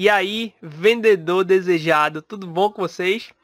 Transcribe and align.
E 0.00 0.08
aí, 0.08 0.54
vendedor 0.62 1.44
desejado, 1.44 2.22
tudo 2.22 2.46
bom 2.46 2.72
com 2.72 2.80
vocês? 2.80 3.34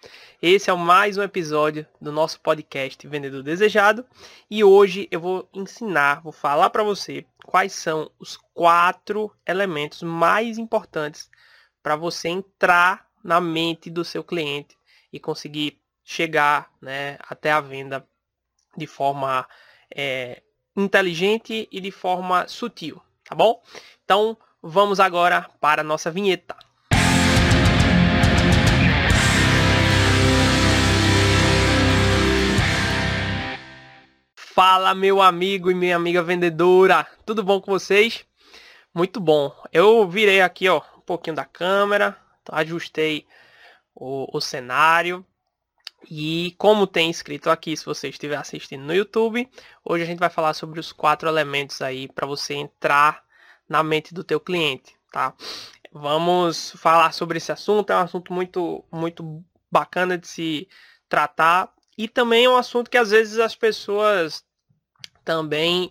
Esse 0.41 0.71
é 0.71 0.73
mais 0.73 1.19
um 1.19 1.23
episódio 1.23 1.87
do 2.01 2.11
nosso 2.11 2.41
podcast 2.41 3.07
Vendedor 3.07 3.43
Desejado 3.43 4.07
e 4.51 4.65
hoje 4.65 5.07
eu 5.11 5.21
vou 5.21 5.47
ensinar, 5.53 6.23
vou 6.23 6.33
falar 6.33 6.71
para 6.71 6.83
você 6.83 7.27
quais 7.45 7.75
são 7.75 8.11
os 8.19 8.39
quatro 8.55 9.31
elementos 9.47 10.03
mais 10.03 10.57
importantes 10.57 11.31
para 11.83 11.95
você 11.95 12.31
entrar 12.31 13.07
na 13.23 13.39
mente 13.39 13.91
do 13.91 14.03
seu 14.03 14.25
cliente 14.25 14.79
e 15.13 15.21
conseguir 15.21 15.79
chegar 16.03 16.73
né, 16.81 17.19
até 17.29 17.53
a 17.53 17.61
venda 17.61 18.09
de 18.75 18.87
forma 18.87 19.47
é, 19.95 20.43
inteligente 20.75 21.69
e 21.71 21.83
de 21.83 21.91
forma 21.91 22.49
sutil, 22.49 22.99
tá 23.25 23.35
bom? 23.35 23.63
Então 24.03 24.39
vamos 24.67 24.99
agora 24.99 25.49
para 25.61 25.83
a 25.83 25.85
nossa 25.85 26.11
vinheta. 26.11 26.57
Fala 34.35 34.95
meu 34.95 35.23
amigo 35.23 35.71
e 35.71 35.75
minha 35.75 35.95
amiga 35.95 36.23
vendedora, 36.23 37.07
tudo 37.25 37.45
bom 37.45 37.61
com 37.61 37.71
vocês? 37.71 38.25
Muito 38.93 39.21
bom. 39.21 39.55
Eu 39.73 40.09
virei 40.09 40.41
aqui 40.41 40.69
ó 40.69 40.81
um 40.97 41.01
pouquinho 41.01 41.37
da 41.37 41.45
câmera, 41.45 42.17
ajustei 42.51 43.27
o, 43.95 44.37
o 44.37 44.41
cenário 44.41 45.25
e 46.11 46.55
como 46.59 46.87
tem 46.87 47.11
escrito 47.11 47.51
aqui, 47.51 47.77
se 47.77 47.85
você 47.85 48.09
estiver 48.09 48.37
assistindo 48.37 48.83
no 48.83 48.95
YouTube, 48.95 49.49
hoje 49.85 50.03
a 50.03 50.07
gente 50.07 50.19
vai 50.19 50.31
falar 50.31 50.55
sobre 50.55 50.81
os 50.81 50.91
quatro 50.91 51.29
elementos 51.29 51.83
aí 51.83 52.09
para 52.09 52.27
você 52.27 52.55
entrar 52.55 53.26
na 53.69 53.83
mente 53.83 54.15
do 54.15 54.25
teu 54.25 54.41
cliente, 54.41 54.95
tá? 55.13 55.35
Vamos 55.93 56.73
falar 56.73 57.13
sobre 57.13 57.39
esse 57.39 57.51
assunto, 57.51 57.91
é 57.91 57.97
um 57.97 58.01
assunto 58.01 58.33
muito 58.33 58.85
muito 58.93 59.45
bacana 59.71 60.17
de 60.19 60.27
se 60.29 60.69
tratar 61.09 61.73
e 61.97 62.09
também 62.09 62.45
é 62.45 62.51
um 62.51 62.57
assunto 62.57 62.91
que 62.91 62.99
às 62.99 63.11
vezes 63.11 63.39
as 63.39 63.55
pessoas 63.55 64.45
também 65.25 65.91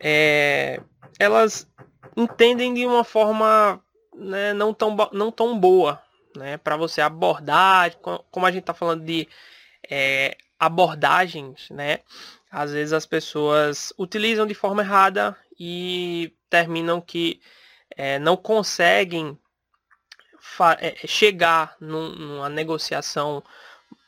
é, 0.00 0.80
elas 1.18 1.68
entendem 2.16 2.74
de 2.74 2.84
uma 2.84 3.04
forma 3.04 3.82
né, 4.14 4.52
não, 4.52 4.72
tão, 4.72 4.96
não 5.12 5.30
tão 5.30 5.58
boa, 5.58 6.00
né, 6.36 6.56
para 6.56 6.76
você 6.76 7.00
abordar, 7.00 7.96
como 8.30 8.46
a 8.46 8.50
gente 8.50 8.62
está 8.62 8.74
falando 8.74 9.04
de 9.04 9.28
é, 9.88 10.36
abordagens, 10.58 11.68
né? 11.70 12.00
Às 12.50 12.72
vezes 12.72 12.92
as 12.92 13.06
pessoas 13.06 13.92
utilizam 13.98 14.46
de 14.46 14.54
forma 14.54 14.82
errada 14.82 15.36
e 15.58 16.32
terminam 16.54 17.00
que 17.00 17.40
é, 17.96 18.16
não 18.20 18.36
conseguem 18.36 19.36
é, 20.78 20.94
chegar 21.04 21.74
num, 21.80 22.10
numa 22.10 22.48
negociação 22.48 23.42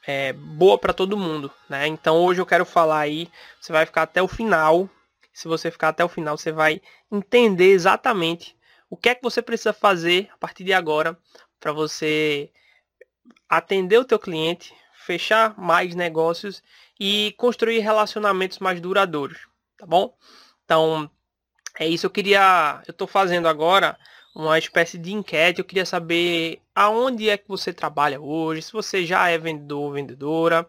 é, 0.07 0.33
boa 0.33 0.79
para 0.79 0.93
todo 0.93 1.17
mundo, 1.17 1.51
né? 1.69 1.89
Então 1.89 2.23
hoje 2.23 2.41
eu 2.41 2.47
quero 2.47 2.65
falar 2.65 3.01
aí, 3.01 3.29
você 3.61 3.73
vai 3.73 3.85
ficar 3.85 4.03
até 4.03 4.23
o 4.23 4.29
final. 4.29 4.89
Se 5.33 5.49
você 5.49 5.73
ficar 5.73 5.89
até 5.89 6.05
o 6.05 6.09
final, 6.09 6.39
você 6.39 6.53
vai 6.53 6.81
entender 7.11 7.73
exatamente 7.73 8.57
o 8.89 8.97
que 8.97 9.09
é 9.09 9.15
que 9.17 9.25
você 9.25 9.43
precisa 9.43 9.73
fazer 9.73 10.29
a 10.33 10.39
partir 10.39 10.63
de 10.63 10.73
agora 10.73 11.19
para 11.59 11.73
você 11.73 12.53
atender 13.49 13.99
o 13.99 14.05
teu 14.05 14.21
cliente, 14.21 14.73
fechar 14.95 15.59
mais 15.59 15.97
negócios 15.97 16.63
e 16.99 17.35
construir 17.37 17.81
relacionamentos 17.81 18.61
mais 18.61 18.81
duradouros, 18.81 19.49
tá 19.77 19.85
bom? 19.85 20.17
Então, 20.65 21.11
é 21.79 21.87
isso 21.87 22.07
eu 22.07 22.11
queria, 22.11 22.83
eu 22.87 22.93
estou 22.93 23.07
fazendo 23.07 23.49
agora 23.49 23.99
uma 24.35 24.59
espécie 24.59 24.99
de 24.99 25.13
enquete, 25.13 25.61
eu 25.61 25.65
queria 25.65 25.87
saber 25.87 26.61
aonde 26.75 27.29
é 27.31 27.39
que 27.39 27.49
você 27.49 27.73
trabalha 27.73 28.21
hoje, 28.21 28.63
se 28.63 28.73
você 28.73 29.05
já 29.05 29.29
é 29.29 29.39
vendedor 29.39 29.81
ou 29.83 29.93
vendedora, 29.93 30.69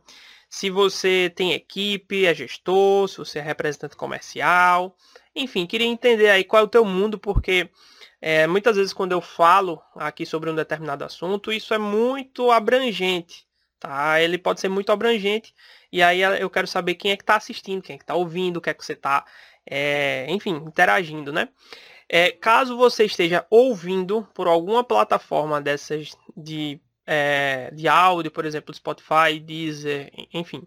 se 0.50 0.70
você 0.70 1.32
tem 1.36 1.54
equipe, 1.54 2.26
é 2.26 2.34
gestor, 2.34 3.08
se 3.10 3.18
você 3.18 3.40
é 3.40 3.42
representante 3.42 3.96
comercial, 3.96 4.96
enfim, 5.36 5.66
queria 5.66 5.88
entender 5.88 6.30
aí 6.30 6.44
qual 6.44 6.62
é 6.64 6.66
o 6.66 6.70
teu 6.70 6.86
mundo, 6.86 7.20
porque 7.20 7.70
é, 8.22 8.48
muitas 8.48 8.78
vezes 8.78 8.94
quando 8.94 9.12
eu 9.12 9.22
falo 9.22 9.82
aqui 9.96 10.26
sobre 10.26 10.50
um 10.50 10.56
determinado 10.56 11.04
assunto, 11.04 11.52
isso 11.52 11.74
é 11.74 11.78
muito 11.78 12.52
abrangente 12.52 13.48
tá? 13.80 14.22
Ele 14.22 14.38
pode 14.38 14.60
ser 14.60 14.70
muito 14.70 14.92
abrangente 14.92 15.54
e 15.92 16.02
aí 16.02 16.22
eu 16.22 16.50
quero 16.50 16.68
saber 16.68 16.96
quem 16.96 17.12
é 17.12 17.18
que 17.18 17.24
está 17.24 17.36
assistindo, 17.36 17.82
quem 17.82 17.96
é 17.96 17.98
que 17.98 18.04
está 18.04 18.16
ouvindo, 18.16 18.58
o 18.58 18.62
que 18.62 18.70
é 18.70 18.74
que 18.74 18.84
você 18.84 18.94
está, 18.94 19.26
é, 19.70 20.26
enfim, 20.30 20.56
interagindo, 20.56 21.32
né? 21.32 21.50
É, 22.10 22.32
caso 22.32 22.78
você 22.78 23.04
esteja 23.04 23.46
ouvindo 23.50 24.28
por 24.34 24.48
alguma 24.48 24.84
plataforma 24.84 25.62
dessas 25.62 26.18
de, 26.36 26.80
é, 27.06 27.70
de 27.74 27.88
áudio, 27.88 28.32
por 28.32 28.46
exemplo, 28.46 28.74
Spotify, 28.74 29.40
Deezer, 29.42 30.10
enfim, 30.34 30.66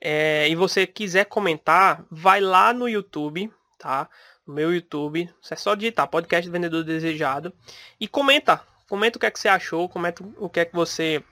é, 0.00 0.48
e 0.48 0.54
você 0.54 0.86
quiser 0.86 1.24
comentar, 1.24 2.04
vai 2.10 2.40
lá 2.40 2.72
no 2.72 2.88
YouTube, 2.88 3.52
tá? 3.76 4.08
No 4.46 4.54
meu 4.54 4.72
YouTube, 4.72 5.28
é 5.50 5.56
só 5.56 5.74
digitar 5.74 6.08
podcast 6.08 6.48
vendedor 6.48 6.84
desejado 6.84 7.52
e 7.98 8.06
comenta, 8.06 8.62
comenta 8.88 9.18
o 9.18 9.20
que 9.20 9.26
é 9.26 9.30
que 9.30 9.38
você 9.38 9.48
achou, 9.48 9.88
comenta 9.88 10.24
o 10.38 10.48
que 10.48 10.60
é 10.60 10.64
que 10.64 10.74
você 10.74 11.22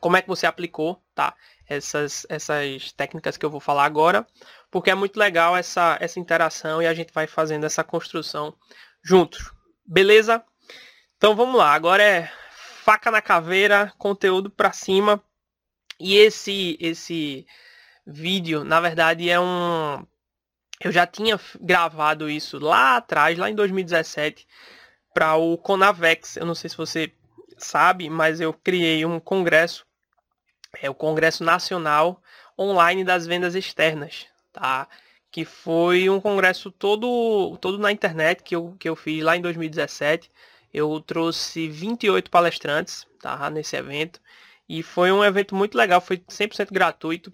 como 0.00 0.18
é 0.18 0.22
que 0.22 0.28
você 0.28 0.46
aplicou, 0.46 1.02
tá? 1.14 1.34
Essas, 1.66 2.26
essas 2.28 2.92
técnicas 2.92 3.38
que 3.38 3.46
eu 3.46 3.48
vou 3.48 3.58
falar 3.58 3.86
agora, 3.86 4.26
porque 4.74 4.90
é 4.90 4.94
muito 4.96 5.16
legal 5.16 5.56
essa, 5.56 5.96
essa 6.00 6.18
interação 6.18 6.82
e 6.82 6.86
a 6.88 6.92
gente 6.92 7.12
vai 7.12 7.28
fazendo 7.28 7.62
essa 7.62 7.84
construção 7.84 8.52
juntos. 9.04 9.52
Beleza? 9.86 10.44
Então 11.16 11.36
vamos 11.36 11.54
lá, 11.54 11.72
agora 11.72 12.02
é 12.02 12.28
faca 12.82 13.08
na 13.08 13.22
caveira, 13.22 13.92
conteúdo 13.96 14.50
para 14.50 14.72
cima. 14.72 15.22
E 16.00 16.16
esse 16.16 16.76
esse 16.80 17.46
vídeo, 18.04 18.64
na 18.64 18.80
verdade, 18.80 19.30
é 19.30 19.38
um 19.38 20.04
eu 20.80 20.90
já 20.90 21.06
tinha 21.06 21.38
gravado 21.60 22.28
isso 22.28 22.58
lá 22.58 22.96
atrás, 22.96 23.38
lá 23.38 23.48
em 23.48 23.54
2017, 23.54 24.44
para 25.14 25.36
o 25.36 25.56
Conavex. 25.56 26.36
Eu 26.36 26.46
não 26.46 26.54
sei 26.56 26.68
se 26.68 26.76
você 26.76 27.12
sabe, 27.56 28.10
mas 28.10 28.40
eu 28.40 28.52
criei 28.52 29.06
um 29.06 29.20
congresso 29.20 29.86
é 30.82 30.90
o 30.90 30.94
Congresso 30.94 31.44
Nacional 31.44 32.20
Online 32.58 33.04
das 33.04 33.24
Vendas 33.24 33.54
Externas, 33.54 34.26
tá? 34.54 34.88
Que 35.30 35.44
foi 35.44 36.08
um 36.08 36.20
congresso 36.20 36.70
todo, 36.70 37.58
todo 37.60 37.78
na 37.78 37.92
internet 37.92 38.42
que 38.42 38.56
eu, 38.56 38.74
que 38.78 38.88
eu 38.88 38.96
fiz 38.96 39.22
lá 39.22 39.36
em 39.36 39.42
2017. 39.42 40.30
Eu 40.72 41.00
trouxe 41.00 41.68
28 41.68 42.30
palestrantes 42.30 43.06
tá, 43.20 43.50
nesse 43.50 43.76
evento. 43.76 44.20
E 44.68 44.82
foi 44.82 45.12
um 45.12 45.22
evento 45.22 45.54
muito 45.54 45.76
legal, 45.76 46.00
foi 46.00 46.18
100% 46.18 46.72
gratuito. 46.72 47.32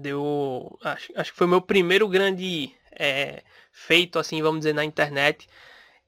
Deu, 0.00 0.78
acho, 0.82 1.12
acho 1.14 1.32
que 1.32 1.38
foi 1.38 1.46
o 1.46 1.50
meu 1.50 1.60
primeiro 1.60 2.08
grande 2.08 2.72
é, 2.92 3.42
feito, 3.70 4.18
assim, 4.18 4.42
vamos 4.42 4.60
dizer, 4.60 4.72
na 4.74 4.84
internet. 4.84 5.48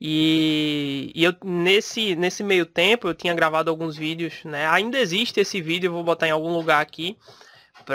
E, 0.01 1.13
e, 1.15 1.23
eu 1.23 1.35
nesse, 1.45 2.17
nesse 2.17 2.43
meio 2.43 2.65
tempo 2.65 3.07
eu 3.07 3.15
tinha 3.15 3.35
gravado 3.35 3.71
alguns 3.71 3.97
vídeos, 3.97 4.43
né? 4.45 4.67
Ainda 4.69 4.99
existe 4.99 5.41
esse 5.41 5.61
vídeo, 5.61 5.89
eu 5.89 5.93
vou 5.93 6.03
botar 6.03 6.27
em 6.27 6.31
algum 6.31 6.53
lugar 6.53 6.81
aqui 6.81 7.19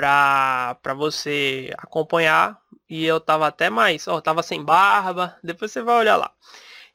para 0.01 0.93
você 0.93 1.73
acompanhar. 1.77 2.59
E 2.89 3.03
eu 3.05 3.19
tava 3.19 3.47
até 3.47 3.69
mais, 3.69 4.07
ó, 4.07 4.21
tava 4.21 4.43
sem 4.43 4.63
barba, 4.63 5.35
depois 5.43 5.71
você 5.71 5.81
vai 5.81 5.97
olhar 5.97 6.17
lá. 6.17 6.31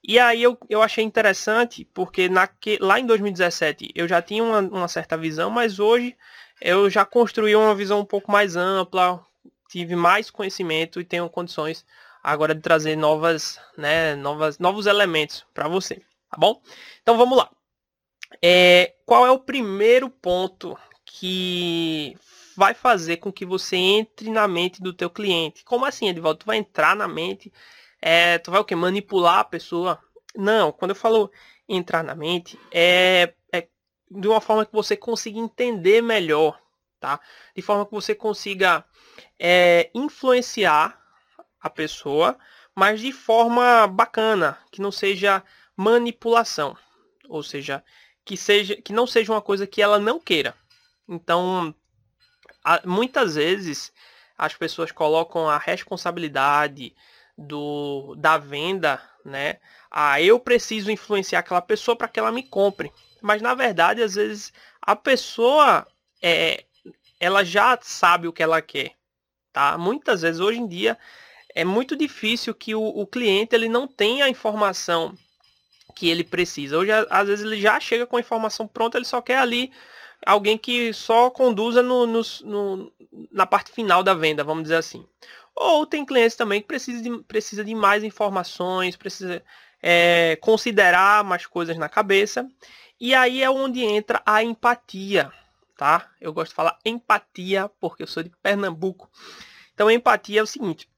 E 0.02 0.18
aí 0.18 0.42
eu, 0.42 0.56
eu 0.68 0.82
achei 0.82 1.04
interessante, 1.04 1.84
porque 1.84 2.28
naque, 2.28 2.78
lá 2.80 2.98
em 3.00 3.06
2017 3.06 3.90
eu 3.94 4.06
já 4.06 4.22
tinha 4.22 4.42
uma, 4.42 4.60
uma 4.60 4.88
certa 4.88 5.16
visão, 5.16 5.50
mas 5.50 5.78
hoje 5.80 6.16
eu 6.60 6.88
já 6.88 7.04
construí 7.04 7.56
uma 7.56 7.74
visão 7.74 8.00
um 8.00 8.04
pouco 8.04 8.30
mais 8.30 8.56
ampla, 8.56 9.20
tive 9.68 9.96
mais 9.96 10.30
conhecimento 10.30 11.00
e 11.00 11.04
tenho 11.04 11.28
condições 11.28 11.84
agora 12.22 12.54
de 12.54 12.60
trazer 12.60 12.96
novas, 12.96 13.58
né, 13.76 14.14
novas, 14.14 14.58
novos 14.58 14.86
elementos 14.86 15.44
para 15.52 15.68
você, 15.68 15.96
tá 16.30 16.36
bom? 16.38 16.62
Então 17.02 17.16
vamos 17.16 17.36
lá. 17.36 17.50
É, 18.42 18.94
qual 19.04 19.26
é 19.26 19.30
o 19.30 19.38
primeiro 19.38 20.08
ponto 20.08 20.78
que 21.04 22.16
vai 22.60 22.74
fazer 22.74 23.16
com 23.16 23.32
que 23.32 23.46
você 23.46 23.74
entre 23.74 24.28
na 24.28 24.46
mente 24.46 24.82
do 24.82 24.92
teu 24.92 25.08
cliente? 25.08 25.64
Como 25.64 25.86
assim, 25.86 26.10
Edvaldo? 26.10 26.40
Tu 26.40 26.46
vai 26.46 26.58
entrar 26.58 26.94
na 26.94 27.08
mente, 27.08 27.50
é, 28.02 28.36
tu 28.36 28.50
vai 28.50 28.60
o 28.60 28.64
que? 28.66 28.76
Manipular 28.76 29.38
a 29.38 29.44
pessoa? 29.44 29.98
Não, 30.36 30.70
quando 30.70 30.90
eu 30.90 30.94
falo 30.94 31.32
entrar 31.66 32.04
na 32.04 32.14
mente, 32.14 32.60
é, 32.70 33.32
é 33.50 33.66
de 34.10 34.28
uma 34.28 34.42
forma 34.42 34.66
que 34.66 34.74
você 34.74 34.94
consiga 34.94 35.38
entender 35.38 36.02
melhor, 36.02 36.60
tá? 37.00 37.18
De 37.56 37.62
forma 37.62 37.86
que 37.86 37.92
você 37.92 38.14
consiga 38.14 38.84
é, 39.38 39.90
influenciar 39.94 41.00
a 41.62 41.70
pessoa, 41.70 42.36
mas 42.76 43.00
de 43.00 43.10
forma 43.10 43.86
bacana, 43.86 44.58
que 44.70 44.82
não 44.82 44.92
seja 44.92 45.42
manipulação, 45.74 46.76
ou 47.26 47.42
seja, 47.42 47.82
que 48.22 48.36
seja 48.36 48.76
que 48.76 48.92
não 48.92 49.06
seja 49.06 49.32
uma 49.32 49.40
coisa 49.40 49.66
que 49.66 49.80
ela 49.80 49.98
não 49.98 50.20
queira. 50.20 50.54
Então, 51.08 51.74
muitas 52.84 53.34
vezes 53.34 53.92
as 54.36 54.54
pessoas 54.54 54.90
colocam 54.92 55.48
a 55.48 55.58
responsabilidade 55.58 56.94
do 57.36 58.14
da 58.16 58.38
venda 58.38 59.00
né? 59.24 59.58
Ah, 59.90 60.20
eu 60.20 60.38
preciso 60.38 60.90
influenciar 60.90 61.40
aquela 61.40 61.62
pessoa 61.62 61.96
para 61.96 62.08
que 62.08 62.18
ela 62.18 62.32
me 62.32 62.42
compre. 62.42 62.92
Mas 63.20 63.42
na 63.42 63.54
verdade, 63.54 64.02
às 64.02 64.14
vezes 64.14 64.52
a 64.80 64.96
pessoa 64.96 65.86
é, 66.22 66.64
ela 67.18 67.44
já 67.44 67.78
sabe 67.82 68.28
o 68.28 68.32
que 68.32 68.42
ela 68.42 68.62
quer, 68.62 68.92
tá? 69.52 69.76
Muitas 69.76 70.22
vezes 70.22 70.40
hoje 70.40 70.58
em 70.58 70.66
dia 70.66 70.98
é 71.54 71.64
muito 71.64 71.96
difícil 71.96 72.54
que 72.54 72.74
o, 72.74 72.82
o 72.82 73.06
cliente 73.06 73.54
ele 73.54 73.68
não 73.68 73.86
tenha 73.86 74.24
a 74.24 74.28
informação 74.28 75.14
que 75.94 76.08
ele 76.08 76.24
precisa. 76.24 76.78
Hoje 76.78 76.92
às 77.10 77.28
vezes 77.28 77.44
ele 77.44 77.60
já 77.60 77.78
chega 77.80 78.06
com 78.06 78.16
a 78.16 78.20
informação 78.20 78.66
pronta, 78.66 78.96
ele 78.96 79.04
só 79.04 79.20
quer 79.20 79.38
ali 79.38 79.72
alguém 80.26 80.58
que 80.58 80.92
só 80.92 81.30
conduza 81.30 81.82
no, 81.82 82.06
no, 82.06 82.22
no, 82.44 82.92
na 83.30 83.46
parte 83.46 83.72
final 83.72 84.02
da 84.02 84.14
venda, 84.14 84.44
vamos 84.44 84.64
dizer 84.64 84.76
assim. 84.76 85.06
Ou 85.54 85.86
tem 85.86 86.04
clientes 86.04 86.36
também 86.36 86.60
que 86.60 86.68
precisa 86.68 87.02
de, 87.02 87.22
precisa 87.24 87.64
de 87.64 87.74
mais 87.74 88.04
informações, 88.04 88.96
precisa 88.96 89.42
é, 89.82 90.36
considerar 90.40 91.24
mais 91.24 91.46
coisas 91.46 91.76
na 91.76 91.88
cabeça. 91.88 92.48
E 93.00 93.14
aí 93.14 93.42
é 93.42 93.50
onde 93.50 93.82
entra 93.82 94.22
a 94.24 94.42
empatia, 94.42 95.32
tá? 95.76 96.08
Eu 96.20 96.32
gosto 96.32 96.50
de 96.50 96.56
falar 96.56 96.78
empatia 96.84 97.70
porque 97.80 98.02
eu 98.02 98.06
sou 98.06 98.22
de 98.22 98.30
Pernambuco. 98.42 99.10
Então 99.74 99.90
empatia 99.90 100.40
é 100.40 100.42
o 100.42 100.46
seguinte. 100.46 100.88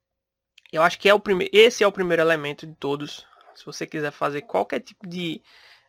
Eu 0.72 0.82
acho 0.82 0.98
que 0.98 1.08
é 1.08 1.14
o 1.14 1.20
primeiro, 1.20 1.54
esse 1.54 1.84
é 1.84 1.86
o 1.86 1.92
primeiro 1.92 2.22
elemento 2.22 2.66
de 2.66 2.74
todos. 2.74 3.26
Se 3.54 3.64
você 3.64 3.86
quiser 3.86 4.10
fazer 4.10 4.42
qualquer 4.42 4.80
tipo 4.80 5.06
de, 5.06 5.42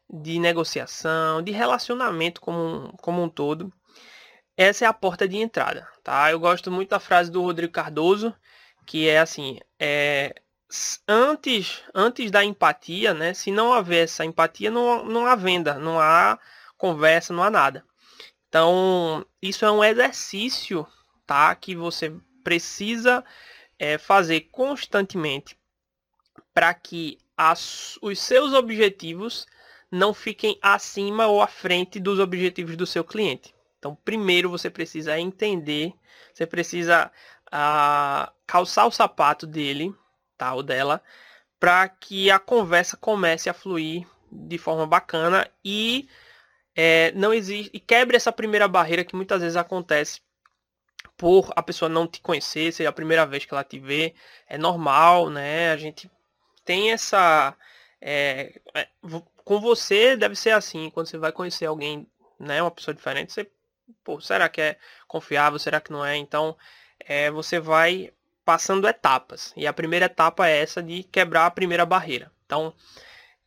de 0.10 0.40
negociação, 0.40 1.42
de 1.42 1.52
relacionamento 1.52 2.42
como, 2.42 2.94
como 3.02 3.24
um 3.24 3.30
todo, 3.30 3.72
essa 4.56 4.86
é 4.86 4.88
a 4.88 4.94
porta 4.94 5.28
de 5.28 5.38
entrada, 5.38 5.88
tá? 6.04 6.32
Eu 6.32 6.40
gosto 6.40 6.72
muito 6.72 6.90
da 6.90 7.00
frase 7.00 7.32
do 7.32 7.42
Rodrigo 7.42 7.74
Cardoso, 7.74 8.36
que 8.86 9.08
é 9.10 9.20
assim, 9.20 9.60
é, 9.80 10.36
antes, 11.08 11.82
antes 11.94 12.30
da 12.30 12.44
empatia, 12.44 13.14
né? 13.14 13.34
Se 13.34 13.52
não 13.52 13.74
haver 13.74 14.04
essa 14.04 14.24
empatia, 14.24 14.70
não, 14.70 15.04
não 15.06 15.26
há 15.26 15.36
venda, 15.36 15.76
não 15.76 16.00
há 16.00 16.38
conversa, 16.78 17.34
não 17.34 17.44
há 17.44 17.50
nada. 17.50 17.84
Então, 18.48 19.26
isso 19.42 19.66
é 19.66 19.72
um 19.72 19.84
exercício, 19.84 20.86
tá? 21.26 21.56
Que 21.56 21.76
você 21.76 22.14
precisa 22.44 23.24
é, 23.80 23.98
fazer 23.98 24.42
constantemente 24.52 25.58
para 26.54 26.74
que 26.74 27.18
as, 27.36 27.98
os 28.02 28.20
seus 28.20 28.54
objetivos 28.54 29.48
não 29.94 30.12
fiquem 30.12 30.58
acima 30.60 31.28
ou 31.28 31.40
à 31.40 31.46
frente 31.46 32.00
dos 32.00 32.20
objetivos 32.20 32.76
do 32.76 32.88
seu 32.88 33.04
cliente. 33.04 33.54
Então, 33.78 33.96
primeiro 34.04 34.50
você 34.50 34.68
precisa 34.68 35.20
entender, 35.20 35.94
você 36.34 36.48
precisa 36.48 37.12
ah, 37.52 38.34
calçar 38.48 38.88
o 38.88 38.92
sapato 38.92 39.46
dele, 39.46 39.94
tá, 40.36 40.52
ou 40.56 40.64
dela, 40.64 41.00
para 41.60 41.88
que 41.88 42.32
a 42.32 42.40
conversa 42.40 42.98
comece 42.98 43.52
a 43.52 43.54
fluir 43.54 44.08
de 44.32 44.58
forma 44.58 44.88
bacana 44.88 45.48
e 45.64 46.10
é, 46.76 47.12
não 47.12 47.32
existe 47.32 47.70
e 47.72 47.80
quebre 47.80 48.18
essa 48.18 48.32
primeira 48.32 48.68
barreira 48.68 49.06
que 49.06 49.16
muitas 49.16 49.42
vezes 49.42 49.56
acontece 49.56 50.22
por 51.16 51.54
a 51.56 51.62
pessoa 51.62 51.88
não 51.88 52.08
te 52.08 52.20
conhecer, 52.20 52.74
ser 52.74 52.88
a 52.88 52.92
primeira 52.92 53.28
vez 53.28 53.46
que 53.46 53.54
ela 53.54 53.64
te 53.64 53.78
vê, 53.78 54.16
é 54.48 54.58
normal, 54.58 55.30
né? 55.30 55.72
A 55.72 55.78
gente 55.78 56.10
tem 56.66 56.92
essa 56.92 57.56
é, 58.02 58.60
é, 58.74 58.88
com 59.44 59.60
você 59.60 60.16
deve 60.16 60.36
ser 60.36 60.52
assim, 60.52 60.90
quando 60.90 61.08
você 61.08 61.18
vai 61.18 61.32
conhecer 61.32 61.66
alguém, 61.66 62.08
né, 62.40 62.62
uma 62.62 62.72
pessoa 62.72 62.94
diferente, 62.94 63.34
você 63.34 63.50
pô, 64.04 64.20
será 64.22 64.50
que 64.50 64.62
é 64.62 64.78
confiável? 65.08 65.60
Será 65.60 65.80
que 65.82 65.92
não 65.92 66.06
é? 66.06 66.16
Então, 66.16 66.58
é, 67.00 67.30
você 67.32 67.60
vai 67.60 68.12
passando 68.46 68.88
etapas. 68.88 69.54
E 69.56 69.66
a 69.68 69.74
primeira 69.74 70.06
etapa 70.06 70.48
é 70.48 70.62
essa 70.62 70.82
de 70.82 71.04
quebrar 71.04 71.46
a 71.46 71.52
primeira 71.52 71.86
barreira. 71.86 72.32
Então, 72.46 72.74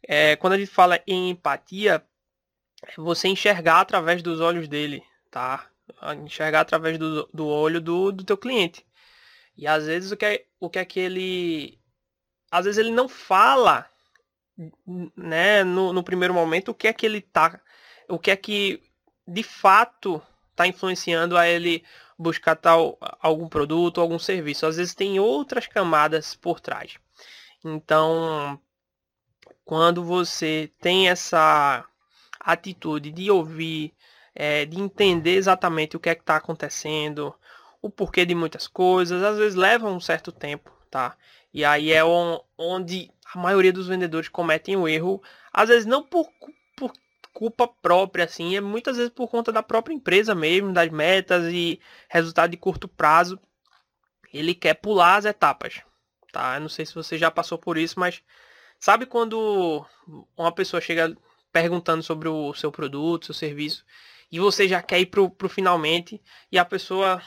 é, 0.03 0.37
quando 0.37 0.55
a 0.55 0.59
gente 0.59 0.71
fala 0.71 1.01
em 1.07 1.31
empatia, 1.31 2.03
é 2.83 2.95
você 2.97 3.29
enxergar 3.29 3.81
através 3.81 4.23
dos 4.23 4.41
olhos 4.41 4.69
dele, 4.69 5.03
tá? 5.31 5.67
Enxergar 6.25 6.61
através 6.61 6.99
do, 6.99 7.29
do 7.33 7.47
olho 7.47 7.81
do, 7.81 8.13
do 8.13 8.25
teu 8.25 8.37
cliente. 8.37 8.87
E 9.57 9.67
às 9.67 9.87
vezes 9.87 10.13
o 10.13 10.17
que 10.17 10.27
é, 10.27 10.47
o 10.61 10.69
que 10.69 10.79
é 10.79 10.85
que 10.85 11.01
ele. 11.01 11.79
Às 12.51 12.65
vezes 12.65 12.79
ele 12.79 12.93
não 12.93 13.09
fala, 13.09 13.89
né, 15.17 15.65
no, 15.65 15.93
no 15.93 16.03
primeiro 16.03 16.35
momento, 16.35 16.71
o 16.71 16.75
que 16.75 16.89
é 16.89 16.93
que 16.93 17.07
ele 17.07 17.21
tá. 17.21 17.61
O 18.09 18.19
que 18.19 18.31
é 18.31 18.37
que 18.37 18.83
de 19.27 19.43
fato 19.43 20.23
está 20.51 20.67
influenciando 20.67 21.37
a 21.37 21.47
ele 21.49 21.85
buscar 22.19 22.57
tal 22.57 22.97
algum 23.21 23.49
produto, 23.49 24.01
algum 24.01 24.19
serviço. 24.19 24.67
Às 24.67 24.77
vezes 24.77 24.95
tem 24.95 25.21
outras 25.21 25.67
camadas 25.67 26.35
por 26.35 26.61
trás. 26.61 26.97
Então, 27.65 28.59
quando 29.65 30.03
você 30.05 30.71
tem 30.81 31.09
essa 31.09 31.85
atitude 32.41 33.11
de 33.11 33.31
ouvir, 33.31 33.93
é, 34.35 34.65
de 34.65 34.81
entender 34.81 35.35
exatamente 35.35 35.97
o 35.97 36.01
que 36.01 36.09
é 36.09 36.15
que 36.15 36.23
está 36.23 36.37
acontecendo, 36.37 37.35
o 37.83 37.91
porquê 37.91 38.25
de 38.25 38.35
muitas 38.35 38.67
coisas, 38.67 39.23
às 39.23 39.37
vezes 39.37 39.55
leva 39.55 39.91
um 39.91 40.01
certo 40.01 40.33
tempo, 40.33 40.73
tá? 40.91 41.17
E 41.57 41.65
aí 41.65 41.91
é 41.91 42.03
onde 42.59 43.11
a 43.33 43.39
maioria 43.39 43.73
dos 43.73 43.89
vendedores 43.89 44.29
cometem 44.29 44.77
o 44.77 44.87
erro, 44.87 45.23
às 45.51 45.71
vezes 45.71 45.87
não 45.87 46.03
por, 46.03 46.29
por 46.77 46.93
culpa 47.33 47.67
própria, 47.67 48.27
assim, 48.27 48.55
é 48.55 48.61
muitas 48.61 48.99
vezes 48.99 49.11
por 49.11 49.27
conta 49.27 49.51
da 49.51 49.63
própria 49.63 49.95
empresa 49.95 50.35
mesmo, 50.35 50.71
das 50.71 50.91
metas 50.91 51.51
e 51.51 51.81
resultado 52.11 52.51
de 52.51 52.59
curto 52.59 52.87
prazo. 52.87 53.41
Ele 54.35 54.55
quer 54.55 54.75
pular 54.75 55.17
as 55.17 55.25
etapas, 55.25 55.81
tá? 56.31 56.57
Eu 56.57 56.61
não 56.61 56.69
sei 56.69 56.85
se 56.85 56.95
você 56.95 57.17
já 57.17 57.31
passou 57.31 57.57
por 57.57 57.79
isso, 57.79 57.99
mas 57.99 58.23
sabe 58.79 59.07
quando 59.07 59.83
uma 60.37 60.53
pessoa 60.53 60.79
chega 60.79 61.17
perguntando 61.51 62.03
sobre 62.03 62.29
o 62.29 62.53
seu 62.53 62.71
produto, 62.71 63.25
seu 63.25 63.35
serviço, 63.35 63.83
e 64.31 64.39
você 64.39 64.69
já 64.69 64.83
quer 64.83 65.01
ir 65.01 65.07
pro, 65.07 65.31
pro 65.31 65.49
finalmente, 65.49 66.21
e 66.53 66.59
a 66.59 66.67
pessoa 66.67 67.23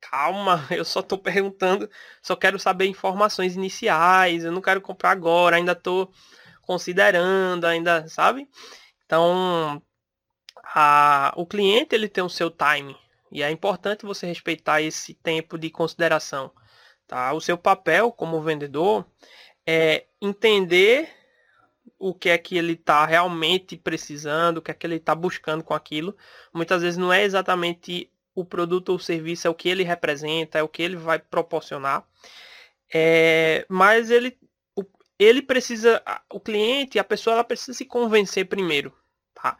calma, 0.00 0.66
eu 0.70 0.84
só 0.84 1.02
tô 1.02 1.18
perguntando, 1.18 1.88
só 2.22 2.36
quero 2.36 2.58
saber 2.58 2.86
informações 2.86 3.54
iniciais, 3.56 4.44
eu 4.44 4.52
não 4.52 4.62
quero 4.62 4.80
comprar 4.80 5.10
agora, 5.10 5.56
ainda 5.56 5.74
tô 5.74 6.10
considerando, 6.62 7.64
ainda, 7.66 8.08
sabe? 8.08 8.48
Então, 9.04 9.82
a, 10.64 11.32
o 11.36 11.46
cliente 11.46 11.94
ele 11.94 12.08
tem 12.08 12.22
o 12.22 12.28
seu 12.28 12.50
time 12.50 12.96
e 13.30 13.42
é 13.42 13.50
importante 13.50 14.06
você 14.06 14.26
respeitar 14.26 14.82
esse 14.82 15.14
tempo 15.14 15.58
de 15.58 15.70
consideração. 15.70 16.52
Tá? 17.06 17.32
O 17.32 17.40
seu 17.40 17.58
papel 17.58 18.12
como 18.12 18.40
vendedor 18.40 19.04
é 19.66 20.06
entender 20.20 21.08
o 21.98 22.14
que 22.14 22.28
é 22.30 22.38
que 22.38 22.56
ele 22.56 22.72
está 22.72 23.04
realmente 23.04 23.76
precisando, 23.76 24.58
o 24.58 24.62
que 24.62 24.70
é 24.70 24.74
que 24.74 24.86
ele 24.86 24.96
está 24.96 25.14
buscando 25.14 25.62
com 25.62 25.74
aquilo. 25.74 26.16
Muitas 26.52 26.82
vezes 26.82 26.96
não 26.96 27.12
é 27.12 27.22
exatamente 27.22 28.10
o 28.34 28.44
produto 28.44 28.90
ou 28.90 28.98
serviço, 28.98 29.46
é 29.46 29.50
o 29.50 29.54
que 29.54 29.68
ele 29.68 29.82
representa, 29.82 30.58
é 30.58 30.62
o 30.62 30.68
que 30.68 30.82
ele 30.82 30.96
vai 30.96 31.18
proporcionar. 31.18 32.04
É, 32.92 33.66
mas 33.68 34.10
ele, 34.10 34.36
ele 35.18 35.42
precisa, 35.42 36.02
o 36.30 36.40
cliente, 36.40 36.98
a 36.98 37.04
pessoa, 37.04 37.34
ela 37.34 37.44
precisa 37.44 37.76
se 37.76 37.84
convencer 37.84 38.46
primeiro 38.46 38.94
Tá? 39.42 39.56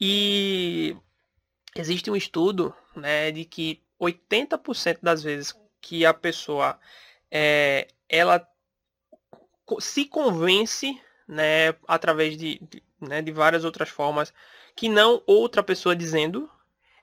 E 0.00 0.96
existe 1.76 2.10
um 2.10 2.16
estudo 2.16 2.74
né, 2.94 3.30
de 3.30 3.44
que 3.44 3.80
80% 4.00 4.98
das 5.00 5.22
vezes 5.22 5.54
que 5.80 6.04
a 6.04 6.12
pessoa 6.12 6.78
é, 7.30 7.86
ela 8.08 8.46
se 9.78 10.04
convence 10.04 11.00
né, 11.26 11.74
através 11.86 12.36
de, 12.36 12.58
de, 12.58 12.82
né, 13.00 13.22
de 13.22 13.30
várias 13.30 13.64
outras 13.64 13.88
formas 13.88 14.34
que 14.74 14.88
não 14.88 15.22
outra 15.24 15.62
pessoa 15.62 15.94
dizendo 15.94 16.50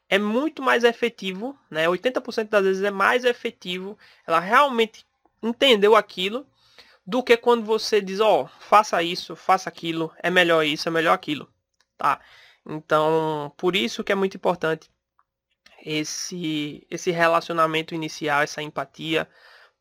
é 0.09 0.17
muito 0.19 0.61
mais 0.61 0.83
efetivo, 0.83 1.57
né? 1.69 1.87
80% 1.87 2.49
das 2.49 2.63
vezes 2.65 2.83
é 2.83 2.91
mais 2.91 3.23
efetivo, 3.25 3.97
ela 4.25 4.39
realmente 4.39 5.05
entendeu 5.41 5.95
aquilo 5.95 6.45
do 7.05 7.23
que 7.23 7.37
quando 7.37 7.63
você 7.63 8.01
diz, 8.01 8.19
ó, 8.19 8.43
oh, 8.43 8.47
faça 8.59 9.01
isso, 9.03 9.35
faça 9.35 9.69
aquilo, 9.69 10.11
é 10.21 10.29
melhor 10.29 10.65
isso, 10.65 10.87
é 10.89 10.91
melhor 10.91 11.13
aquilo 11.13 11.47
tá? 11.99 12.19
Então, 12.65 13.53
por 13.57 13.75
isso 13.75 14.03
que 14.03 14.11
é 14.11 14.15
muito 14.15 14.37
importante 14.37 14.89
esse 15.85 16.85
esse 16.89 17.11
relacionamento 17.11 17.93
inicial, 17.95 18.41
essa 18.41 18.61
empatia, 18.63 19.29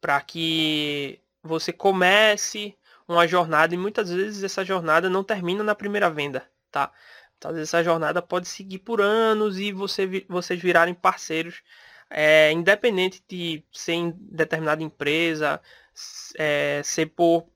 para 0.01 0.21
que 0.21 1.21
você 1.43 1.73
comece 1.73 2.77
uma 3.09 3.27
jornada 3.27 3.75
e 3.75 3.79
muitas 3.79 4.11
vezes 4.11 4.43
essa 4.45 4.65
jornada 4.65 5.09
não 5.11 5.25
termina 5.25 5.65
na 5.65 5.75
primeira 5.75 6.11
venda, 6.11 6.49
tá? 6.71 6.93
Vezes 7.47 7.69
essa 7.69 7.85
jornada 7.85 8.21
pode 8.21 8.49
seguir 8.49 8.79
por 8.79 9.01
anos 9.01 9.59
e 9.59 9.73
você, 9.73 10.25
vocês 10.29 10.61
virarem 10.61 10.95
parceiros, 10.95 11.63
é, 12.11 12.51
independente 12.53 13.23
de 13.29 13.63
ser 13.73 13.93
em 13.93 14.15
determinada 14.19 14.83
empresa, 14.83 15.61
é, 16.37 16.81
ser 16.85 17.07
por 17.07 17.47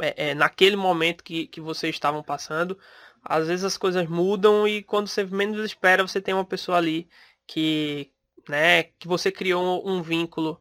é, 0.00 0.34
naquele 0.34 0.76
momento 0.76 1.24
que, 1.24 1.46
que 1.46 1.60
vocês 1.60 1.94
estavam 1.94 2.22
passando, 2.22 2.78
às 3.22 3.48
vezes 3.48 3.64
as 3.64 3.76
coisas 3.76 4.06
mudam 4.08 4.66
e 4.68 4.82
quando 4.82 5.08
você 5.08 5.24
menos 5.24 5.64
espera, 5.64 6.06
você 6.06 6.20
tem 6.20 6.34
uma 6.34 6.44
pessoa 6.44 6.78
ali 6.78 7.08
que, 7.46 8.10
né, 8.48 8.84
que 8.84 9.08
você 9.08 9.32
criou 9.32 9.86
um, 9.88 10.02
vínculo 10.02 10.60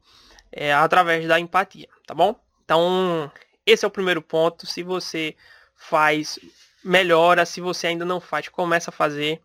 é, 0.51 0.73
através 0.73 1.27
da 1.27 1.39
empatia, 1.39 1.87
tá 2.07 2.13
bom? 2.13 2.39
Então, 2.63 3.31
esse 3.65 3.85
é 3.85 3.87
o 3.87 3.91
primeiro 3.91 4.21
ponto. 4.21 4.65
Se 4.65 4.81
você 4.81 5.35
faz, 5.75 6.39
melhora. 6.85 7.45
Se 7.45 7.59
você 7.59 7.87
ainda 7.87 8.05
não 8.05 8.21
faz, 8.21 8.47
começa 8.47 8.91
a 8.91 8.93
fazer. 8.93 9.41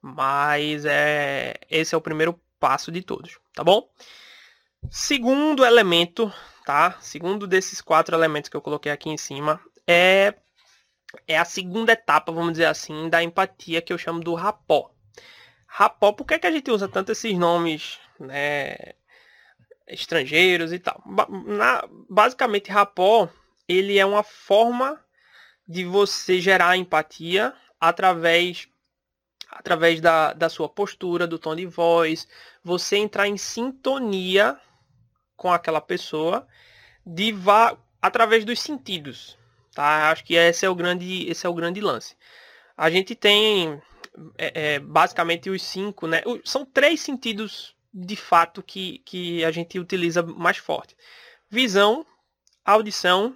Mas 0.00 0.84
é, 0.84 1.54
esse 1.68 1.94
é 1.94 1.98
o 1.98 2.00
primeiro 2.00 2.40
passo 2.60 2.92
de 2.92 3.02
todos, 3.02 3.38
tá 3.52 3.64
bom? 3.64 3.90
Segundo 4.90 5.64
elemento, 5.64 6.32
tá? 6.64 6.96
Segundo 7.00 7.46
desses 7.46 7.80
quatro 7.80 8.14
elementos 8.14 8.48
que 8.48 8.56
eu 8.56 8.62
coloquei 8.62 8.92
aqui 8.92 9.10
em 9.10 9.16
cima, 9.16 9.60
é, 9.86 10.34
é 11.26 11.36
a 11.36 11.44
segunda 11.44 11.92
etapa, 11.92 12.30
vamos 12.30 12.52
dizer 12.52 12.66
assim, 12.66 13.08
da 13.08 13.22
empatia 13.22 13.82
que 13.82 13.92
eu 13.92 13.98
chamo 13.98 14.20
do 14.20 14.34
rapó. 14.34 14.90
Rapó, 15.66 16.12
por 16.12 16.24
que, 16.24 16.34
é 16.34 16.38
que 16.38 16.46
a 16.46 16.52
gente 16.52 16.70
usa 16.70 16.88
tanto 16.88 17.12
esses 17.12 17.36
nomes, 17.36 17.98
né? 18.20 18.76
Estrangeiros 19.88 20.72
e 20.72 20.78
tal. 20.78 21.02
Na, 21.46 21.84
basicamente, 22.08 22.70
rapó, 22.70 23.28
ele 23.68 23.98
é 23.98 24.06
uma 24.06 24.22
forma 24.22 25.00
de 25.66 25.84
você 25.84 26.40
gerar 26.40 26.76
empatia 26.76 27.54
através 27.80 28.68
através 29.50 30.00
da, 30.00 30.32
da 30.32 30.48
sua 30.48 30.68
postura, 30.68 31.26
do 31.26 31.38
tom 31.38 31.54
de 31.54 31.66
voz, 31.66 32.28
você 32.62 32.96
entrar 32.96 33.28
em 33.28 33.36
sintonia 33.36 34.58
com 35.36 35.52
aquela 35.52 35.80
pessoa 35.80 36.46
de 37.04 37.34
através 38.02 38.44
dos 38.44 38.60
sentidos, 38.60 39.38
tá? 39.72 40.10
Acho 40.10 40.24
que 40.24 40.34
esse 40.34 40.66
é 40.66 40.68
o 40.68 40.74
grande, 40.74 41.28
esse 41.28 41.46
é 41.46 41.48
o 41.48 41.54
grande 41.54 41.80
lance. 41.80 42.16
A 42.76 42.90
gente 42.90 43.14
tem 43.14 43.80
é, 44.36 44.74
é, 44.74 44.78
basicamente 44.78 45.48
os 45.48 45.62
cinco, 45.62 46.06
né? 46.06 46.22
São 46.44 46.64
três 46.64 47.00
sentidos 47.00 47.74
de 47.92 48.16
fato 48.16 48.62
que, 48.62 48.98
que 49.00 49.44
a 49.44 49.50
gente 49.50 49.78
utiliza 49.78 50.22
mais 50.22 50.58
forte: 50.58 50.96
visão, 51.48 52.04
audição 52.64 53.34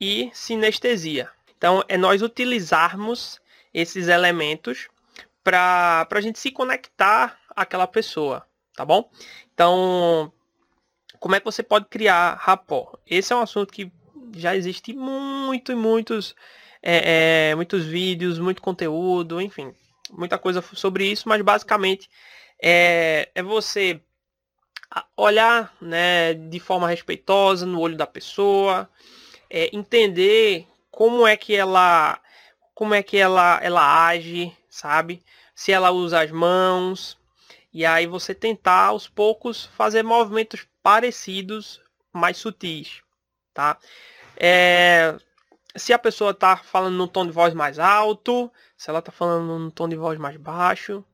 e 0.00 0.30
sinestesia. 0.34 1.30
Então, 1.56 1.82
é 1.88 1.96
nós 1.96 2.22
utilizarmos 2.22 3.40
esses 3.72 4.08
elementos 4.08 4.88
para 5.42 6.06
a 6.10 6.20
gente 6.20 6.38
se 6.38 6.50
conectar 6.50 7.38
àquela 7.54 7.86
pessoa, 7.86 8.44
tá 8.74 8.84
bom? 8.84 9.08
Então, 9.54 10.32
como 11.20 11.34
é 11.34 11.40
que 11.40 11.44
você 11.44 11.62
pode 11.62 11.86
criar 11.86 12.34
rapport? 12.34 12.98
Esse 13.06 13.32
é 13.32 13.36
um 13.36 13.42
assunto 13.42 13.72
que 13.72 13.90
já 14.34 14.56
existe 14.56 14.92
muito 14.92 15.72
e 15.72 15.74
muitos, 15.74 16.34
é, 16.82 17.50
é, 17.50 17.54
muitos 17.54 17.86
vídeos, 17.86 18.38
muito 18.38 18.60
conteúdo, 18.60 19.40
enfim, 19.40 19.72
muita 20.10 20.38
coisa 20.38 20.60
sobre 20.60 21.06
isso, 21.06 21.28
mas 21.28 21.40
basicamente 21.42 22.10
é, 22.62 23.30
é 23.34 23.42
você 23.42 24.00
olhar 25.16 25.74
né, 25.80 26.34
de 26.34 26.60
forma 26.60 26.88
respeitosa 26.88 27.66
no 27.66 27.80
olho 27.80 27.96
da 27.96 28.06
pessoa, 28.06 28.88
é, 29.50 29.74
entender 29.76 30.66
como 30.96 31.26
é 31.26 31.36
que 31.36 31.54
ela 31.54 32.18
como 32.74 32.94
é 32.94 33.02
que 33.02 33.18
ela 33.18 33.60
ela 33.62 34.06
age, 34.08 34.56
sabe? 34.70 35.22
Se 35.54 35.70
ela 35.70 35.90
usa 35.90 36.22
as 36.22 36.30
mãos, 36.30 37.18
e 37.70 37.84
aí 37.84 38.06
você 38.06 38.34
tentar 38.34 38.86
aos 38.86 39.06
poucos 39.06 39.66
fazer 39.76 40.02
movimentos 40.02 40.66
parecidos, 40.82 41.82
mais 42.10 42.38
sutis, 42.38 43.02
tá? 43.52 43.78
É, 44.38 45.14
se 45.76 45.92
a 45.92 45.98
pessoa 45.98 46.30
está 46.30 46.56
falando 46.56 46.94
num 46.96 47.06
tom 47.06 47.26
de 47.26 47.32
voz 47.32 47.52
mais 47.52 47.78
alto, 47.78 48.50
se 48.74 48.88
ela 48.88 49.00
está 49.00 49.12
falando 49.12 49.46
num 49.46 49.70
tom 49.70 49.90
de 49.90 49.96
voz 49.96 50.18
mais 50.18 50.38
baixo, 50.38 51.04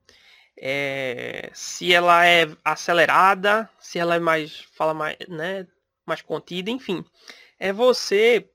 é, 0.56 1.50
se 1.52 1.92
ela 1.92 2.24
é 2.24 2.46
acelerada, 2.64 3.68
se 3.80 3.98
ela 3.98 4.14
é 4.14 4.20
mais 4.20 4.60
fala 4.76 4.94
mais, 4.94 5.16
né, 5.28 5.66
mais 6.06 6.22
contida, 6.22 6.70
enfim, 6.70 7.04
é 7.58 7.72
você 7.72 8.48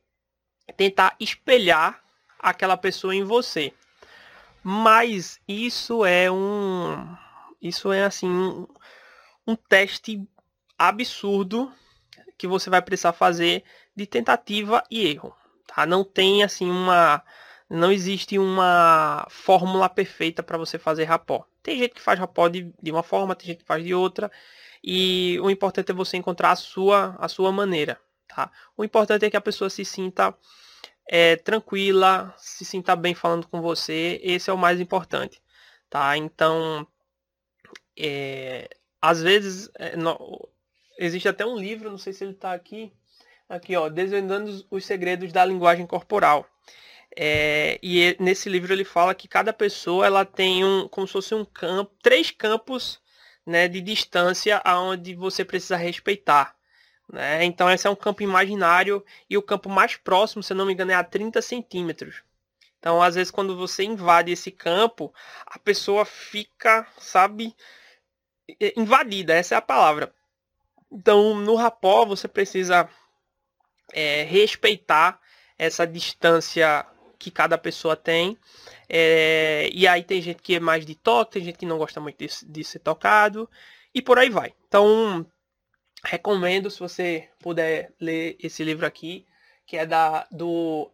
tentar 0.75 1.15
espelhar 1.19 2.01
aquela 2.39 2.77
pessoa 2.77 3.15
em 3.15 3.23
você. 3.23 3.73
Mas 4.63 5.39
isso 5.47 6.05
é 6.05 6.29
um 6.31 7.07
isso 7.61 7.91
é 7.91 8.03
assim 8.03 8.29
um, 8.29 8.67
um 9.45 9.55
teste 9.55 10.27
absurdo 10.77 11.71
que 12.37 12.47
você 12.47 12.69
vai 12.69 12.81
precisar 12.81 13.13
fazer 13.13 13.63
de 13.95 14.05
tentativa 14.05 14.83
e 14.91 15.07
erro. 15.07 15.35
Tá? 15.65 15.85
Não 15.85 16.03
tem 16.03 16.43
assim 16.43 16.69
uma. 16.69 17.23
Não 17.69 17.91
existe 17.91 18.39
uma 18.39 19.27
fórmula 19.29 19.89
perfeita 19.89 20.41
para 20.41 20.57
você 20.57 20.77
fazer 20.77 21.03
rapó. 21.03 21.45
Tem 21.61 21.77
gente 21.77 21.95
que 21.95 22.01
faz 22.01 22.17
rapó 22.17 22.47
de, 22.47 22.73
de 22.81 22.91
uma 22.91 23.03
forma, 23.03 23.35
tem 23.35 23.47
gente 23.47 23.59
que 23.59 23.65
faz 23.65 23.83
de 23.83 23.93
outra. 23.93 24.31
E 24.81 25.37
o 25.41 25.49
importante 25.49 25.91
é 25.91 25.93
você 25.93 26.15
encontrar 26.15 26.51
a 26.51 26.55
sua, 26.55 27.15
a 27.19 27.27
sua 27.27 27.51
maneira. 27.51 27.99
Tá? 28.27 28.51
O 28.75 28.83
importante 28.83 29.25
é 29.25 29.29
que 29.29 29.37
a 29.37 29.41
pessoa 29.41 29.69
se 29.69 29.85
sinta 29.85 30.35
é, 31.09 31.35
tranquila, 31.37 32.33
se 32.37 32.65
sinta 32.65 32.95
bem 32.95 33.15
falando 33.15 33.47
com 33.47 33.61
você. 33.61 34.19
Esse 34.23 34.49
é 34.49 34.53
o 34.53 34.57
mais 34.57 34.79
importante. 34.79 35.41
Tá? 35.89 36.17
Então, 36.17 36.85
é, 37.97 38.69
às 39.01 39.21
vezes, 39.21 39.69
é, 39.75 39.95
no, 39.95 40.49
existe 40.97 41.27
até 41.27 41.45
um 41.45 41.57
livro, 41.57 41.89
não 41.89 41.97
sei 41.97 42.13
se 42.13 42.23
ele 42.23 42.33
está 42.33 42.53
aqui, 42.53 42.91
aqui 43.47 43.75
ó, 43.75 43.89
Desvendando 43.89 44.65
os 44.69 44.85
Segredos 44.85 45.31
da 45.31 45.45
Linguagem 45.45 45.87
Corporal. 45.87 46.47
É, 47.15 47.79
e 47.81 48.15
nesse 48.19 48.49
livro 48.49 48.73
ele 48.73 48.83
fala 48.83 49.15
que 49.15 49.27
cada 49.27 49.53
pessoa 49.53 50.05
ela 50.05 50.25
tem 50.25 50.63
um, 50.63 50.87
como 50.87 51.07
se 51.07 51.13
fosse 51.13 51.33
um 51.33 51.45
campo, 51.45 51.95
três 52.03 52.29
campos 52.31 52.99
né, 53.45 53.67
de 53.67 53.81
distância 53.81 54.61
aonde 54.63 55.15
você 55.15 55.45
precisa 55.45 55.77
respeitar. 55.77 56.56
Né? 57.11 57.43
Então 57.45 57.69
esse 57.69 57.87
é 57.87 57.89
um 57.89 57.95
campo 57.95 58.21
imaginário 58.21 59.03
e 59.29 59.37
o 59.37 59.41
campo 59.41 59.69
mais 59.69 59.95
próximo, 59.95 60.43
se 60.43 60.53
não 60.53 60.65
me 60.65 60.73
engano, 60.73 60.91
é 60.91 60.95
a 60.95 61.03
30 61.03 61.41
centímetros. 61.41 62.23
Então, 62.79 63.01
às 63.01 63.15
vezes, 63.15 63.31
quando 63.31 63.57
você 63.57 63.83
invade 63.83 64.31
esse 64.31 64.51
campo, 64.51 65.13
a 65.45 65.57
pessoa 65.57 66.05
fica, 66.05 66.87
sabe, 66.99 67.55
invadida, 68.75 69.33
essa 69.33 69.55
é 69.55 69.57
a 69.57 69.61
palavra. 69.61 70.13
Então, 70.91 71.35
no 71.35 71.55
rapó, 71.55 72.05
você 72.05 72.27
precisa 72.27 72.89
é, 73.93 74.23
respeitar 74.23 75.19
essa 75.57 75.85
distância 75.85 76.85
que 77.19 77.31
cada 77.31 77.57
pessoa 77.57 77.95
tem. 77.95 78.37
É, 78.87 79.69
e 79.73 79.87
aí 79.87 80.03
tem 80.03 80.21
gente 80.21 80.41
que 80.41 80.55
é 80.55 80.59
mais 80.59 80.85
de 80.85 80.95
toque, 80.95 81.33
tem 81.33 81.43
gente 81.43 81.57
que 81.57 81.65
não 81.65 81.77
gosta 81.77 81.99
muito 81.99 82.17
de, 82.17 82.29
de 82.45 82.63
ser 82.63 82.79
tocado. 82.79 83.49
E 83.93 84.01
por 84.01 84.19
aí 84.19 84.29
vai. 84.29 84.53
Então, 84.67 85.25
recomendo 86.07 86.71
se 86.71 86.79
você 86.79 87.29
puder 87.39 87.91
ler 87.99 88.37
esse 88.39 88.63
livro 88.63 88.85
aqui, 88.85 89.25
que 89.65 89.75
é 89.75 89.85
da 89.85 90.25
do 90.31 90.89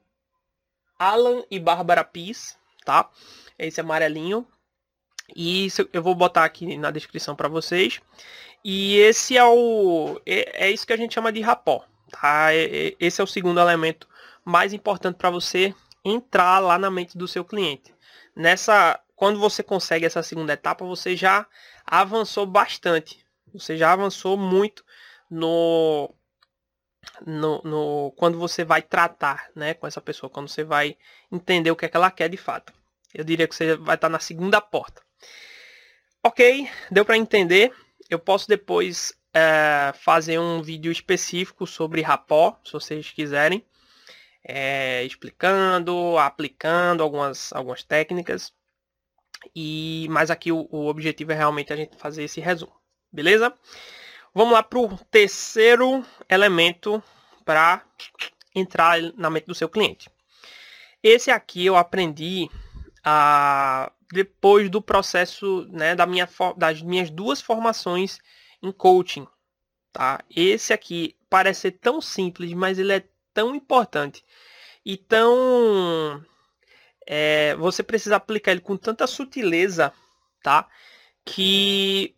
Alan 0.98 1.43
e 1.51 1.60
Bárbara 1.60 2.03
Peace, 2.03 2.55
tá? 2.84 3.10
Esse 3.58 3.79
amarelinho. 3.79 4.48
E 5.36 5.65
isso 5.67 5.88
eu 5.93 6.01
vou 6.01 6.15
botar 6.15 6.43
aqui 6.43 6.77
na 6.77 6.91
descrição 6.91 7.36
para 7.36 7.48
vocês. 7.48 8.01
E 8.63 8.98
esse 8.98 9.38
é 9.38 9.46
o 9.46 10.20
é, 10.25 10.67
é, 10.67 10.72
isso 10.72 10.86
que 10.88 10.93
a 10.93 10.98
gente 10.98 11.13
chama 11.13 11.32
de 11.32 11.41
rapó, 11.41 11.86
tá? 12.10 12.48
Esse 13.00 13.22
é 13.22 13.24
o 13.24 13.27
segundo 13.27 13.60
elemento 13.60 14.08
mais 14.43 14.74
importante 14.74 15.17
para 15.17 15.29
você 15.29 15.75
entrar 16.03 16.60
lá 16.60 16.77
na 16.77 16.89
mente 16.89 17.17
do 17.17 17.27
seu 17.27 17.46
cliente. 17.46 17.93
Nessa 18.36 19.00
quando 19.15 19.39
você 19.39 19.62
consegue 19.62 20.05
essa 20.05 20.24
segunda 20.24 20.53
etapa, 20.53 20.84
você 20.84 21.15
já 21.15 21.46
avançou 21.86 22.46
bastante. 22.46 23.24
Você 23.53 23.77
já 23.77 23.93
avançou 23.93 24.36
muito 24.36 24.84
no 25.34 26.13
no, 27.25 27.62
no, 27.63 28.12
quando 28.18 28.38
você 28.38 28.63
vai 28.63 28.82
tratar 28.82 29.50
né, 29.56 29.74
com 29.74 29.88
essa 29.88 30.02
pessoa, 30.02 30.30
quando 30.30 30.48
você 30.48 30.63
vai 30.63 30.98
entender 31.32 31.72
o 31.72 31.75
que, 31.75 31.86
é 31.86 31.90
que 31.90 31.98
ela 31.98 32.12
quer 32.12 32.30
de 32.30 32.38
fato. 32.38 32.74
Eu 33.13 33.24
diria 33.24 33.48
que 33.48 33.56
você 33.56 33.75
vai 33.75 33.96
estar 33.96 34.10
na 34.10 34.20
segunda 34.20 34.60
porta. 34.62 35.02
Ok, 36.24 36.68
deu 36.90 37.06
para 37.06 37.18
entender. 37.18 37.72
Eu 38.10 38.18
posso 38.18 38.48
depois 38.48 39.13
é, 39.34 39.92
fazer 39.96 40.40
um 40.40 40.62
vídeo 40.62 40.92
específico 40.92 41.68
sobre 41.68 42.02
rapó, 42.02 42.58
se 42.63 42.74
vocês 42.74 43.12
quiserem. 43.12 43.63
É, 44.46 45.04
explicando, 45.04 46.18
aplicando 46.18 47.04
algumas, 47.04 47.54
algumas 47.54 47.84
técnicas. 47.84 48.54
E 49.56 50.08
Mas 50.10 50.32
aqui 50.32 50.52
o, 50.52 50.68
o 50.72 50.88
objetivo 50.88 51.32
é 51.32 51.36
realmente 51.36 51.72
a 51.72 51.75
gente 51.75 51.96
fazer 51.98 52.24
esse 52.24 52.42
resumo. 52.42 52.74
Beleza? 53.12 53.54
Vamos 54.34 54.54
lá 54.54 54.63
para 54.63 54.80
o 54.80 54.98
terceiro 55.12 56.04
elemento 56.28 57.04
para 57.46 57.84
entrar 58.56 59.00
na 59.16 59.30
mente 59.30 59.46
do 59.46 59.54
seu 59.54 59.70
cliente. 59.70 60.10
Esse 61.04 61.30
aqui 61.30 61.66
eu 61.66 61.75
aprendi 61.75 62.50
a 63.04 63.92
depois 64.12 64.70
do 64.70 64.82
processo 64.82 65.68
né, 65.70 65.96
da 65.96 66.06
minha, 66.06 66.28
das 66.58 66.82
minhas 66.82 67.10
duas 67.10 67.42
formações 67.42 68.20
em 68.62 68.72
coaching. 68.72 69.28
Tá? 69.92 70.24
Esse 70.30 70.74
aqui 70.74 71.16
parece 71.30 71.62
ser 71.62 71.72
tão 71.74 72.02
simples, 72.02 72.54
mas 72.54 72.80
ele 72.80 72.94
é 72.94 73.04
tão 73.34 73.56
importante. 73.56 74.24
E 74.84 74.98
tão. 74.98 76.24
É, 77.06 77.56
você 77.56 77.84
precisa 77.84 78.16
aplicar 78.16 78.52
ele 78.52 78.62
com 78.62 78.78
tanta 78.78 79.06
sutileza, 79.06 79.94
tá? 80.42 80.68
Que 81.25 82.16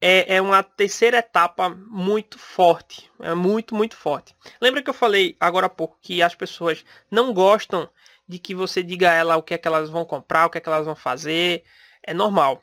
é, 0.00 0.36
é 0.36 0.42
uma 0.42 0.62
terceira 0.62 1.18
etapa 1.18 1.68
muito 1.68 2.38
forte. 2.38 3.10
É 3.20 3.34
muito, 3.34 3.74
muito 3.74 3.96
forte. 3.96 4.34
Lembra 4.60 4.82
que 4.82 4.88
eu 4.88 4.94
falei 4.94 5.36
agora 5.38 5.66
há 5.66 5.70
pouco 5.70 5.98
que 6.00 6.22
as 6.22 6.34
pessoas 6.34 6.84
não 7.10 7.34
gostam 7.34 7.88
de 8.26 8.38
que 8.38 8.54
você 8.54 8.82
diga 8.82 9.10
a 9.10 9.14
ela 9.14 9.36
o 9.36 9.42
que 9.42 9.54
é 9.54 9.58
que 9.58 9.68
elas 9.68 9.90
vão 9.90 10.04
comprar, 10.04 10.46
o 10.46 10.50
que 10.50 10.58
é 10.58 10.60
que 10.60 10.68
elas 10.68 10.86
vão 10.86 10.96
fazer. 10.96 11.64
É 12.02 12.14
normal. 12.14 12.62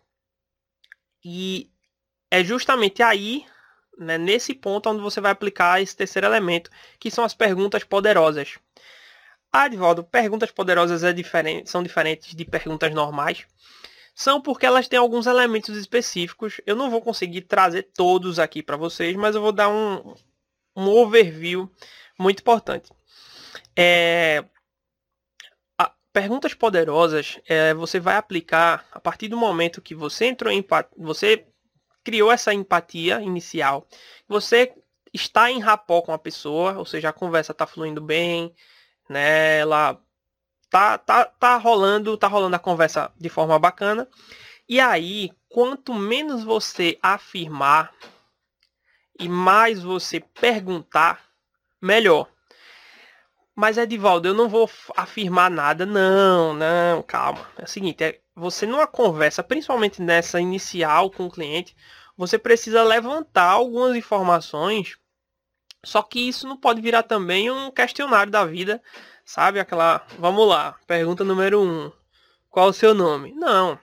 E 1.23 1.69
é 2.31 2.43
justamente 2.43 3.03
aí, 3.03 3.45
né, 3.97 4.17
nesse 4.17 4.53
ponto, 4.53 4.89
onde 4.89 5.01
você 5.01 5.21
vai 5.21 5.31
aplicar 5.31 5.81
esse 5.81 5.95
terceiro 5.95 6.27
elemento, 6.27 6.71
que 6.99 7.11
são 7.11 7.23
as 7.23 7.33
perguntas 7.33 7.83
poderosas. 7.83 8.57
Ah, 9.51 9.67
perguntas 10.11 10.51
poderosas 10.51 11.03
é 11.03 11.13
diferente, 11.13 11.69
são 11.69 11.83
diferentes 11.83 12.35
de 12.35 12.45
perguntas 12.45 12.93
normais. 12.93 13.45
São 14.17 14.41
porque 14.41 14.65
elas 14.65 14.87
têm 14.87 14.97
alguns 14.97 15.27
elementos 15.27 15.77
específicos. 15.77 16.59
Eu 16.65 16.75
não 16.75 16.89
vou 16.89 17.03
conseguir 17.03 17.41
trazer 17.41 17.83
todos 17.93 18.39
aqui 18.39 18.63
para 18.63 18.75
vocês, 18.75 19.15
mas 19.15 19.35
eu 19.35 19.41
vou 19.41 19.51
dar 19.51 19.69
um, 19.69 20.15
um 20.75 20.89
overview 20.89 21.71
muito 22.17 22.39
importante. 22.39 22.91
É, 23.77 24.43
a, 25.77 25.93
perguntas 26.11 26.55
poderosas 26.55 27.39
é, 27.47 27.75
você 27.75 27.99
vai 27.99 28.15
aplicar 28.15 28.87
a 28.91 28.99
partir 28.99 29.27
do 29.27 29.37
momento 29.37 29.83
que 29.83 29.93
você 29.93 30.25
entrou 30.25 30.51
em 30.51 30.65
você 30.97 31.45
criou 32.03 32.31
essa 32.31 32.51
empatia 32.51 33.21
inicial, 33.21 33.87
você 34.27 34.73
está 35.13 35.51
em 35.51 35.59
rapó 35.59 36.01
com 36.01 36.11
a 36.11 36.17
pessoa, 36.17 36.75
ou 36.79 36.85
seja, 36.87 37.09
a 37.09 37.13
conversa 37.13 37.51
está 37.51 37.67
fluindo 37.67 38.01
bem, 38.01 38.51
né? 39.07 39.59
Ela 39.59 40.01
tá, 40.69 40.97
tá, 40.97 41.25
tá 41.25 41.57
rolando, 41.57 42.17
tá 42.17 42.27
rolando 42.27 42.55
a 42.55 42.59
conversa 42.59 43.11
de 43.17 43.29
forma 43.29 43.57
bacana. 43.57 44.07
E 44.67 44.79
aí, 44.79 45.31
quanto 45.49 45.93
menos 45.93 46.43
você 46.43 46.97
afirmar 47.01 47.93
e 49.19 49.27
mais 49.27 49.81
você 49.81 50.19
perguntar, 50.19 51.21
melhor. 51.81 52.27
Mas 53.55 53.77
Edivaldo, 53.77 54.27
eu 54.27 54.35
não 54.35 54.47
vou 54.47 54.69
afirmar 54.95 55.49
nada. 55.49 55.85
Não, 55.85 56.53
não, 56.53 57.01
calma. 57.01 57.49
É 57.57 57.63
o 57.63 57.67
seguinte, 57.67 58.03
é, 58.03 58.19
você 58.35 58.67
numa 58.67 58.85
conversa, 58.85 59.41
principalmente 59.41 60.01
nessa 60.01 60.39
inicial 60.39 61.09
com 61.09 61.25
o 61.25 61.31
cliente, 61.31 61.75
você 62.15 62.37
precisa 62.37 62.83
levantar 62.83 63.49
algumas 63.49 63.95
informações. 63.95 64.97
Só 65.87 66.01
que 66.01 66.19
isso 66.19 66.47
não 66.47 66.57
pode 66.57 66.81
virar 66.81 67.03
também 67.03 67.49
um 67.49 67.71
questionário 67.71 68.31
da 68.31 68.45
vida 68.45 68.81
Sabe 69.27 69.59
aquela. 69.59 70.07
Vamos 70.17 70.47
lá, 70.47 70.79
pergunta 70.87 71.21
número 71.21 71.61
um. 71.61 71.91
Qual 72.49 72.69
o 72.69 72.73
seu 72.73 72.93
nome? 72.93 73.33
Não. 73.33 73.77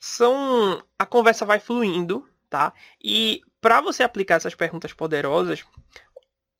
São. 0.00 0.82
A 0.98 1.06
conversa 1.06 1.46
vai 1.46 1.60
fluindo, 1.60 2.28
tá? 2.50 2.72
E 3.00 3.40
para 3.60 3.80
você 3.80 4.02
aplicar 4.02 4.34
essas 4.34 4.56
perguntas 4.56 4.92
poderosas, 4.92 5.64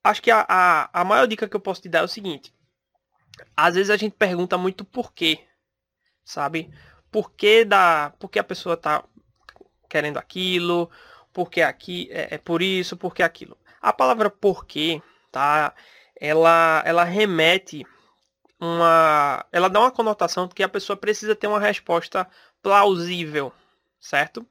acho 0.04 0.22
que 0.22 0.30
a, 0.30 0.46
a, 0.48 1.00
a 1.00 1.04
maior 1.04 1.26
dica 1.26 1.48
que 1.48 1.56
eu 1.56 1.60
posso 1.60 1.82
te 1.82 1.88
dar 1.88 1.98
é 1.98 2.02
o 2.04 2.08
seguinte. 2.08 2.54
Às 3.56 3.74
vezes 3.74 3.90
a 3.90 3.96
gente 3.96 4.14
pergunta 4.14 4.56
muito 4.56 4.84
por 4.84 5.12
quê, 5.12 5.44
sabe? 6.24 6.72
Por 7.10 7.32
que, 7.32 7.64
da, 7.64 8.14
por 8.20 8.30
que 8.30 8.38
a 8.38 8.44
pessoa 8.44 8.76
tá 8.76 9.02
querendo 9.88 10.16
aquilo, 10.16 10.88
por 11.32 11.50
que 11.50 11.60
aqui, 11.60 12.08
é, 12.12 12.36
é 12.36 12.38
por 12.38 12.62
isso, 12.62 12.96
por 12.96 13.12
que 13.12 13.22
aquilo. 13.24 13.57
A 13.80 13.92
palavra 13.92 14.30
porquê, 14.30 15.02
tá? 15.30 15.74
Ela, 16.20 16.82
ela 16.84 17.04
remete 17.04 17.86
uma. 18.60 19.44
Ela 19.52 19.68
dá 19.68 19.80
uma 19.80 19.90
conotação 19.90 20.48
que 20.48 20.62
a 20.62 20.68
pessoa 20.68 20.96
precisa 20.96 21.36
ter 21.36 21.46
uma 21.46 21.60
resposta 21.60 22.28
plausível, 22.62 23.52
certo? 24.00 24.46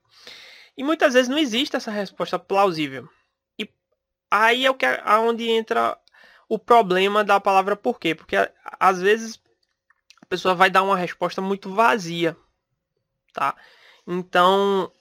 E 0.78 0.84
muitas 0.84 1.14
vezes 1.14 1.28
não 1.28 1.38
existe 1.38 1.76
essa 1.76 1.92
resposta 1.92 2.40
plausível. 2.40 3.10
E 3.60 3.70
aí 4.32 4.66
é 4.66 4.70
o 4.70 4.76
que 4.76 4.86
aonde 4.86 5.50
entra 5.50 5.98
o 6.48 6.58
problema 6.58 7.24
da 7.24 7.40
palavra 7.40 7.76
porquê, 7.76 8.16
porque 8.16 8.36
às 8.80 9.02
vezes 9.02 9.42
a 10.22 10.26
pessoa 10.28 10.56
vai 10.56 10.70
dar 10.70 10.84
uma 10.84 10.96
resposta 10.96 11.42
muito 11.42 11.74
vazia, 11.74 12.38
tá? 13.34 13.56
Então, 14.06 14.92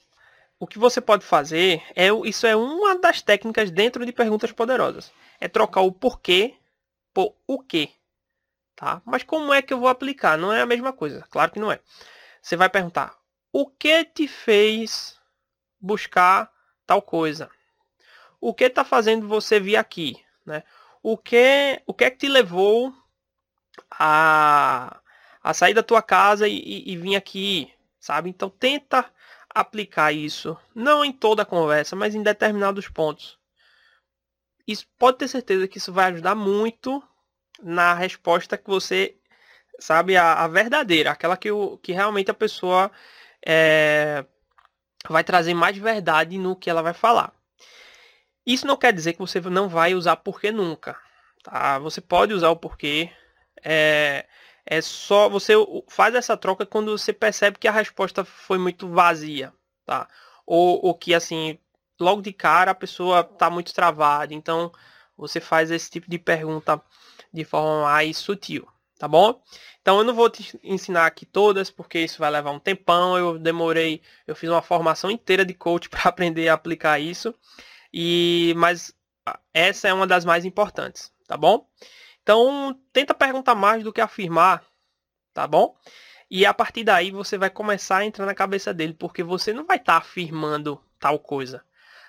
o 0.58 0.66
que 0.66 0.78
você 0.78 1.00
pode 1.00 1.24
fazer 1.24 1.82
é 1.94 2.08
isso 2.24 2.46
é 2.46 2.56
uma 2.56 2.98
das 2.98 3.20
técnicas 3.20 3.70
dentro 3.70 4.04
de 4.06 4.12
perguntas 4.12 4.52
poderosas. 4.52 5.12
É 5.38 5.48
trocar 5.48 5.82
o 5.82 5.92
porquê 5.92 6.54
por 7.12 7.34
o 7.46 7.62
quê. 7.62 7.90
Tá? 8.74 9.00
Mas 9.04 9.22
como 9.22 9.52
é 9.52 9.62
que 9.62 9.72
eu 9.72 9.80
vou 9.80 9.88
aplicar? 9.88 10.36
Não 10.36 10.52
é 10.52 10.60
a 10.60 10.66
mesma 10.66 10.92
coisa. 10.92 11.26
Claro 11.30 11.50
que 11.50 11.58
não 11.58 11.72
é. 11.72 11.80
Você 12.40 12.56
vai 12.56 12.68
perguntar: 12.68 13.16
o 13.52 13.66
que 13.66 14.04
te 14.04 14.28
fez 14.28 15.18
buscar 15.80 16.50
tal 16.86 17.02
coisa? 17.02 17.50
O 18.40 18.54
que 18.54 18.64
está 18.64 18.84
fazendo 18.84 19.26
você 19.26 19.58
vir 19.58 19.76
aqui? 19.76 20.22
Né? 20.44 20.62
O 21.02 21.16
que 21.16 21.82
o 21.86 21.94
que 21.94 22.04
é 22.04 22.10
que 22.10 22.18
te 22.18 22.28
levou 22.28 22.94
a, 23.90 25.00
a 25.42 25.54
sair 25.54 25.74
da 25.74 25.82
tua 25.82 26.02
casa 26.02 26.46
e, 26.46 26.58
e, 26.58 26.92
e 26.92 26.96
vir 26.96 27.16
aqui? 27.16 27.72
Sabe? 27.98 28.30
Então 28.30 28.50
tenta 28.50 29.10
aplicar 29.56 30.12
isso, 30.12 30.54
não 30.74 31.02
em 31.02 31.10
toda 31.10 31.42
a 31.42 31.46
conversa, 31.46 31.96
mas 31.96 32.14
em 32.14 32.22
determinados 32.22 32.88
pontos. 32.88 33.38
Isso 34.68 34.86
pode 34.98 35.16
ter 35.16 35.28
certeza 35.28 35.66
que 35.66 35.78
isso 35.78 35.94
vai 35.94 36.12
ajudar 36.12 36.34
muito 36.34 37.02
na 37.62 37.94
resposta 37.94 38.58
que 38.58 38.68
você 38.68 39.16
sabe 39.80 40.14
a, 40.14 40.44
a 40.44 40.46
verdadeira, 40.46 41.10
aquela 41.10 41.38
que, 41.38 41.50
o, 41.50 41.78
que 41.78 41.92
realmente 41.92 42.30
a 42.30 42.34
pessoa 42.34 42.90
é, 43.46 44.26
vai 45.08 45.24
trazer 45.24 45.54
mais 45.54 45.78
verdade 45.78 46.36
no 46.36 46.54
que 46.54 46.68
ela 46.68 46.82
vai 46.82 46.92
falar. 46.92 47.32
Isso 48.44 48.66
não 48.66 48.76
quer 48.76 48.92
dizer 48.92 49.14
que 49.14 49.20
você 49.20 49.40
não 49.40 49.70
vai 49.70 49.94
usar 49.94 50.16
porquê 50.16 50.52
nunca. 50.52 50.98
Tá? 51.42 51.78
Você 51.78 52.02
pode 52.02 52.34
usar 52.34 52.50
o 52.50 52.56
porquê. 52.56 53.10
É, 53.64 54.26
é 54.66 54.80
só 54.80 55.28
você 55.28 55.54
faz 55.88 56.14
essa 56.14 56.36
troca 56.36 56.66
quando 56.66 56.98
você 56.98 57.12
percebe 57.12 57.58
que 57.58 57.68
a 57.68 57.72
resposta 57.72 58.24
foi 58.24 58.58
muito 58.58 58.88
vazia, 58.88 59.52
tá? 59.84 60.08
Ou, 60.44 60.84
ou 60.84 60.94
que 60.94 61.14
assim 61.14 61.58
logo 62.00 62.20
de 62.20 62.32
cara 62.32 62.72
a 62.72 62.74
pessoa 62.74 63.20
está 63.20 63.48
muito 63.48 63.72
travada. 63.72 64.34
Então 64.34 64.72
você 65.16 65.40
faz 65.40 65.70
esse 65.70 65.88
tipo 65.88 66.10
de 66.10 66.18
pergunta 66.18 66.82
de 67.32 67.44
forma 67.44 67.82
mais 67.82 68.16
sutil, 68.16 68.66
tá 68.98 69.06
bom? 69.06 69.40
Então 69.80 69.98
eu 69.98 70.04
não 70.04 70.14
vou 70.14 70.28
te 70.28 70.58
ensinar 70.64 71.06
aqui 71.06 71.24
todas, 71.24 71.70
porque 71.70 72.00
isso 72.00 72.18
vai 72.18 72.30
levar 72.30 72.50
um 72.50 72.58
tempão. 72.58 73.16
Eu 73.16 73.38
demorei, 73.38 74.02
eu 74.26 74.34
fiz 74.34 74.50
uma 74.50 74.62
formação 74.62 75.10
inteira 75.10 75.44
de 75.44 75.54
coach 75.54 75.88
para 75.90 76.02
aprender 76.08 76.48
a 76.48 76.54
aplicar 76.54 76.98
isso. 76.98 77.32
E 77.92 78.52
mas 78.56 78.92
essa 79.54 79.88
é 79.88 79.94
uma 79.94 80.06
das 80.06 80.24
mais 80.24 80.44
importantes, 80.44 81.12
tá 81.26 81.36
bom? 81.36 81.66
Então 82.26 82.76
tenta 82.92 83.14
perguntar 83.14 83.54
mais 83.54 83.84
do 83.84 83.92
que 83.92 84.00
afirmar, 84.00 84.64
tá 85.32 85.46
bom? 85.46 85.76
E 86.28 86.44
a 86.44 86.52
partir 86.52 86.82
daí 86.82 87.12
você 87.12 87.38
vai 87.38 87.48
começar 87.48 87.98
a 87.98 88.04
entrar 88.04 88.26
na 88.26 88.34
cabeça 88.34 88.74
dele, 88.74 88.92
porque 88.94 89.22
você 89.22 89.52
não 89.52 89.64
vai 89.64 89.76
estar 89.76 89.92
tá 89.92 89.98
afirmando 89.98 90.82
tal 90.98 91.20
coisa, 91.20 91.64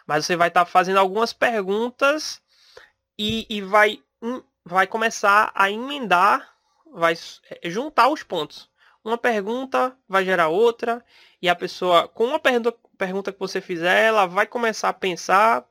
mas 0.07 0.25
você 0.25 0.35
vai 0.35 0.47
estar 0.47 0.65
tá 0.65 0.71
fazendo 0.71 0.97
algumas 0.97 1.33
perguntas 1.33 2.41
e, 3.15 3.45
e 3.47 3.61
vai 3.61 4.01
vai 4.65 4.87
começar 4.87 5.51
a 5.53 5.69
emendar, 5.69 6.51
vai 6.91 7.13
é, 7.51 7.69
juntar 7.69 8.09
os 8.09 8.23
pontos. 8.23 8.71
Uma 9.05 9.19
pergunta 9.19 9.95
vai 10.09 10.25
gerar 10.25 10.47
outra, 10.47 11.05
e 11.39 11.47
a 11.47 11.55
pessoa, 11.55 12.07
com 12.07 12.25
uma 12.25 12.39
pergunta, 12.39 12.73
pergunta 12.97 13.31
que 13.31 13.39
você 13.39 13.61
fizer, 13.61 14.05
ela 14.05 14.25
vai 14.25 14.47
começar 14.47 14.89
a 14.89 14.93
pensar, 14.93 15.63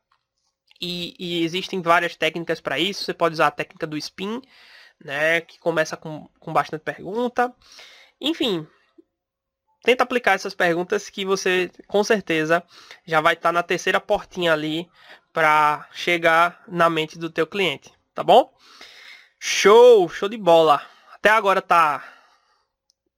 e, 0.80 1.14
e 1.18 1.44
existem 1.44 1.80
várias 1.80 2.16
técnicas 2.16 2.60
para 2.60 2.78
isso. 2.78 3.04
Você 3.04 3.14
pode 3.14 3.34
usar 3.34 3.48
a 3.48 3.50
técnica 3.50 3.86
do 3.86 3.96
spin, 3.96 4.40
né, 5.02 5.40
que 5.40 5.58
começa 5.58 5.96
com, 5.96 6.28
com 6.38 6.52
bastante 6.52 6.82
pergunta. 6.82 7.54
Enfim, 8.20 8.66
tenta 9.82 10.04
aplicar 10.04 10.34
essas 10.34 10.54
perguntas 10.54 11.08
que 11.10 11.24
você 11.24 11.70
com 11.86 12.02
certeza 12.02 12.62
já 13.04 13.20
vai 13.20 13.34
estar 13.34 13.50
tá 13.50 13.52
na 13.52 13.62
terceira 13.62 14.00
portinha 14.00 14.52
ali 14.52 14.88
para 15.32 15.86
chegar 15.92 16.64
na 16.66 16.88
mente 16.88 17.18
do 17.18 17.30
teu 17.30 17.46
cliente, 17.46 17.92
tá 18.14 18.22
bom? 18.22 18.52
Show, 19.38 20.08
show 20.08 20.28
de 20.28 20.38
bola. 20.38 20.82
Até 21.12 21.30
agora 21.30 21.60
tá 21.60 22.16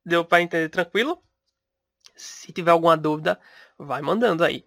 deu 0.05 0.25
para 0.25 0.43
entender 0.43 0.69
tranquilo? 0.69 1.23
Se 2.17 2.53
tiver 2.53 2.71
alguma 2.71 2.97
dúvida, 2.97 3.39
vai 3.79 4.03
mandando 4.03 4.43
aí. 4.43 4.65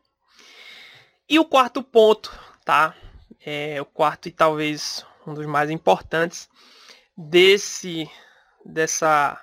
E 1.27 1.39
o 1.39 1.45
quarto 1.45 1.83
ponto, 1.83 2.31
tá? 2.63 2.95
É 3.43 3.81
o 3.81 3.85
quarto 3.85 4.27
e 4.27 4.31
talvez 4.31 5.05
um 5.25 5.33
dos 5.33 5.45
mais 5.45 5.69
importantes 5.69 6.49
desse 7.17 8.09
dessa 8.65 9.39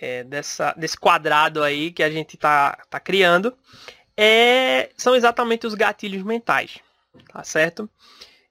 é, 0.00 0.24
dessa 0.24 0.72
desse 0.72 0.96
quadrado 0.96 1.62
aí 1.62 1.90
que 1.92 2.02
a 2.02 2.10
gente 2.10 2.36
tá 2.36 2.78
tá 2.88 3.00
criando 3.00 3.56
é 4.16 4.90
são 4.96 5.14
exatamente 5.14 5.66
os 5.66 5.74
gatilhos 5.74 6.22
mentais, 6.22 6.78
tá 7.32 7.42
certo? 7.44 7.88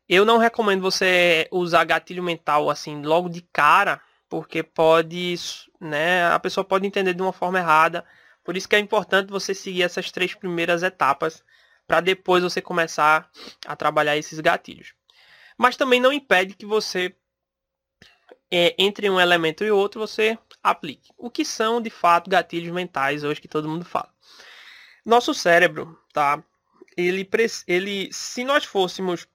Eu 0.08 0.24
não 0.24 0.38
recomendo 0.38 0.82
você 0.82 1.48
usar 1.52 1.84
gatilho 1.84 2.24
mental 2.24 2.70
assim 2.70 3.02
logo 3.02 3.28
de 3.28 3.42
cara, 3.42 4.00
porque 4.30 4.64
pode, 4.64 5.36
né, 5.82 6.26
a 6.32 6.40
pessoa 6.40 6.64
pode 6.64 6.88
entender 6.88 7.14
de 7.14 7.22
uma 7.22 7.34
forma 7.34 7.60
errada. 7.60 8.06
Por 8.44 8.56
isso 8.56 8.70
que 8.70 8.76
é 8.78 8.80
importante 8.80 9.30
você 9.30 9.54
seguir 9.54 9.84
essas 9.84 10.10
três 10.10 10.34
primeiras 10.34 10.84
etapas 10.84 11.44
para 11.88 12.02
depois 12.02 12.44
você 12.44 12.62
começar 12.62 13.32
a 13.66 13.76
trabalhar 13.76 14.18
esses 14.18 14.40
gatilhos. 14.40 14.94
Mas 15.58 15.78
também 15.78 16.00
não 16.00 16.12
impede 16.12 16.54
que 16.54 16.66
você 16.66 17.16
é, 18.52 18.76
entre 18.78 19.10
um 19.10 19.20
elemento 19.20 19.64
e 19.64 19.72
outro 19.72 20.00
você 20.00 20.38
aplique. 20.62 21.12
O 21.18 21.30
que 21.30 21.46
são 21.46 21.82
de 21.82 21.90
fato 21.90 22.30
gatilhos 22.30 22.74
mentais 22.74 23.24
hoje 23.24 23.42
que 23.42 23.48
todo 23.48 23.70
mundo 23.70 23.86
fala? 23.86 24.14
Nosso 25.06 25.34
cérebro, 25.34 25.98
tá? 26.14 26.44
Ele, 26.96 27.28
ele 27.66 28.10
se 28.12 28.44
nós 28.44 28.66
fôssemos 28.66 29.28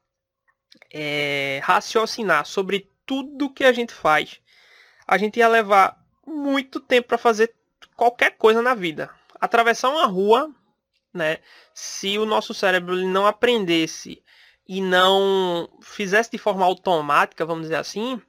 é, 0.92 1.60
raciocinar 1.62 2.44
sobre 2.44 2.90
tudo 3.06 3.52
que 3.52 3.64
a 3.64 3.72
gente 3.72 3.92
faz, 3.92 4.40
a 5.06 5.16
gente 5.16 5.38
ia 5.38 5.48
levar 5.48 5.98
muito 6.26 6.78
tempo 6.80 7.08
para 7.08 7.18
fazer 7.18 7.54
qualquer 7.96 8.36
coisa 8.36 8.62
na 8.62 8.74
vida. 8.74 9.10
Atravessar 9.40 9.90
uma 9.90 10.06
rua, 10.06 10.54
né? 11.12 11.38
Se 11.74 12.18
o 12.18 12.26
nosso 12.26 12.54
cérebro 12.54 12.96
não 12.96 13.26
aprendesse 13.26 14.22
e 14.68 14.80
não 14.80 15.68
fizesse 15.82 16.30
de 16.30 16.38
forma 16.38 16.64
automática, 16.64 17.44
vamos 17.44 17.64
dizer 17.64 17.76
assim, 17.76 18.20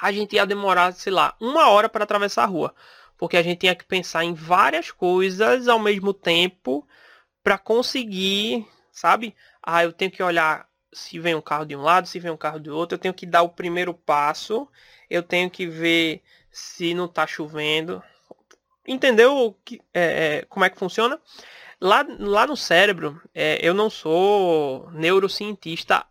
a 0.00 0.10
gente 0.12 0.36
ia 0.36 0.46
demorar, 0.46 0.92
sei 0.92 1.12
lá, 1.12 1.36
uma 1.40 1.68
hora 1.68 1.88
para 1.88 2.04
atravessar 2.04 2.44
a 2.44 2.46
rua. 2.46 2.74
Porque 3.16 3.36
a 3.36 3.42
gente 3.42 3.60
tinha 3.60 3.74
que 3.74 3.84
pensar 3.84 4.24
em 4.24 4.34
várias 4.34 4.90
coisas 4.90 5.68
ao 5.68 5.78
mesmo 5.78 6.12
tempo 6.12 6.86
para 7.42 7.58
conseguir, 7.58 8.66
sabe? 8.90 9.34
Ah, 9.62 9.84
eu 9.84 9.92
tenho 9.92 10.10
que 10.10 10.22
olhar 10.22 10.68
se 10.92 11.18
vem 11.18 11.34
um 11.34 11.40
carro 11.40 11.66
de 11.66 11.76
um 11.76 11.82
lado, 11.82 12.08
se 12.08 12.18
vem 12.18 12.30
um 12.30 12.36
carro 12.36 12.60
do 12.60 12.74
outro, 12.74 12.94
eu 12.94 13.00
tenho 13.00 13.14
que 13.14 13.26
dar 13.26 13.42
o 13.42 13.48
primeiro 13.48 13.92
passo, 13.92 14.68
eu 15.10 15.22
tenho 15.22 15.50
que 15.50 15.66
ver 15.66 16.22
se 16.50 16.94
não 16.94 17.06
está 17.06 17.26
chovendo. 17.26 18.02
Entendeu 18.86 19.58
que, 19.64 19.80
é, 19.92 20.38
é, 20.38 20.44
como 20.48 20.64
é 20.64 20.70
que 20.70 20.78
funciona? 20.78 21.20
Lá, 21.84 22.02
lá 22.18 22.46
no 22.46 22.56
cérebro, 22.56 23.20
é, 23.34 23.58
eu 23.60 23.74
não 23.74 23.90
sou 23.90 24.90
neurocientista 24.92 26.06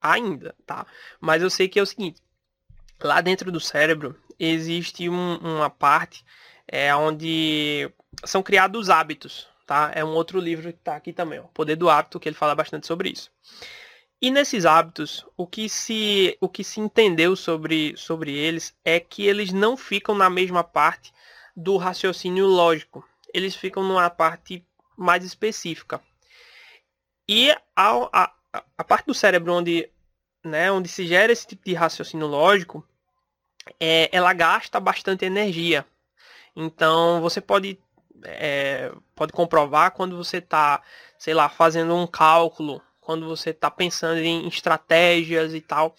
ainda, 0.00 0.54
tá? 0.64 0.86
Mas 1.20 1.42
eu 1.42 1.50
sei 1.50 1.68
que 1.68 1.78
é 1.78 1.82
o 1.82 1.86
seguinte, 1.86 2.22
lá 3.02 3.20
dentro 3.20 3.52
do 3.52 3.60
cérebro 3.60 4.18
existe 4.38 5.06
um, 5.10 5.36
uma 5.36 5.68
parte 5.68 6.24
é, 6.66 6.96
onde 6.96 7.92
são 8.24 8.42
criados 8.42 8.88
hábitos, 8.88 9.46
tá? 9.66 9.92
É 9.94 10.02
um 10.02 10.14
outro 10.14 10.40
livro 10.40 10.72
que 10.72 10.78
está 10.78 10.96
aqui 10.96 11.12
também, 11.12 11.38
o 11.38 11.48
Poder 11.48 11.76
do 11.76 11.90
Hábito, 11.90 12.18
que 12.18 12.26
ele 12.26 12.34
fala 12.34 12.54
bastante 12.54 12.86
sobre 12.86 13.10
isso. 13.10 13.30
E 14.22 14.30
nesses 14.30 14.64
hábitos, 14.64 15.26
o 15.36 15.46
que 15.46 15.68
se, 15.68 16.34
o 16.40 16.48
que 16.48 16.64
se 16.64 16.80
entendeu 16.80 17.36
sobre, 17.36 17.94
sobre 17.94 18.32
eles 18.34 18.74
é 18.82 18.98
que 18.98 19.26
eles 19.26 19.52
não 19.52 19.76
ficam 19.76 20.14
na 20.14 20.30
mesma 20.30 20.64
parte 20.64 21.12
do 21.54 21.76
raciocínio 21.76 22.46
lógico. 22.46 23.06
Eles 23.34 23.54
ficam 23.54 23.84
numa 23.84 24.08
parte 24.08 24.64
mais 24.96 25.24
específica. 25.24 26.00
E 27.28 27.50
a, 27.74 28.08
a, 28.12 28.32
a 28.78 28.84
parte 28.84 29.06
do 29.06 29.14
cérebro 29.14 29.52
onde, 29.52 29.90
né, 30.44 30.70
onde 30.70 30.88
se 30.88 31.06
gera 31.06 31.32
esse 31.32 31.46
tipo 31.46 31.64
de 31.64 31.74
raciocínio 31.74 32.26
lógico, 32.26 32.86
é, 33.80 34.08
ela 34.12 34.32
gasta 34.32 34.78
bastante 34.78 35.24
energia. 35.24 35.86
Então 36.54 37.20
você 37.20 37.40
pode, 37.40 37.78
é, 38.24 38.92
pode 39.14 39.32
comprovar 39.32 39.92
quando 39.92 40.16
você 40.16 40.38
está, 40.38 40.82
sei 41.18 41.34
lá, 41.34 41.48
fazendo 41.48 41.94
um 41.94 42.06
cálculo, 42.06 42.82
quando 43.00 43.26
você 43.26 43.50
está 43.50 43.70
pensando 43.70 44.18
em 44.18 44.46
estratégias 44.46 45.54
e 45.54 45.60
tal. 45.60 45.96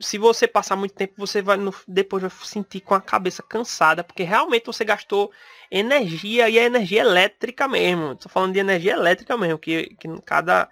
Se 0.00 0.18
você 0.18 0.46
passar 0.46 0.76
muito 0.76 0.94
tempo, 0.94 1.14
você 1.16 1.42
vai 1.42 1.56
no, 1.56 1.74
depois 1.88 2.22
vai 2.22 2.30
sentir 2.30 2.80
com 2.80 2.94
a 2.94 3.00
cabeça 3.00 3.42
cansada, 3.42 4.04
porque 4.04 4.22
realmente 4.22 4.66
você 4.66 4.84
gastou 4.84 5.32
energia 5.70 6.48
e 6.48 6.58
é 6.58 6.64
energia 6.64 7.00
elétrica 7.00 7.66
mesmo. 7.66 8.12
Estou 8.12 8.30
falando 8.30 8.52
de 8.52 8.60
energia 8.60 8.92
elétrica 8.92 9.36
mesmo, 9.36 9.58
que, 9.58 9.96
que 9.96 10.08
cada 10.22 10.70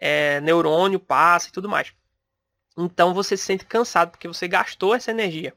é, 0.00 0.40
neurônio 0.40 0.98
passa 0.98 1.48
e 1.48 1.52
tudo 1.52 1.68
mais. 1.68 1.92
Então 2.76 3.14
você 3.14 3.36
se 3.36 3.44
sente 3.44 3.64
cansado 3.64 4.10
porque 4.10 4.28
você 4.28 4.46
gastou 4.46 4.94
essa 4.94 5.10
energia. 5.10 5.54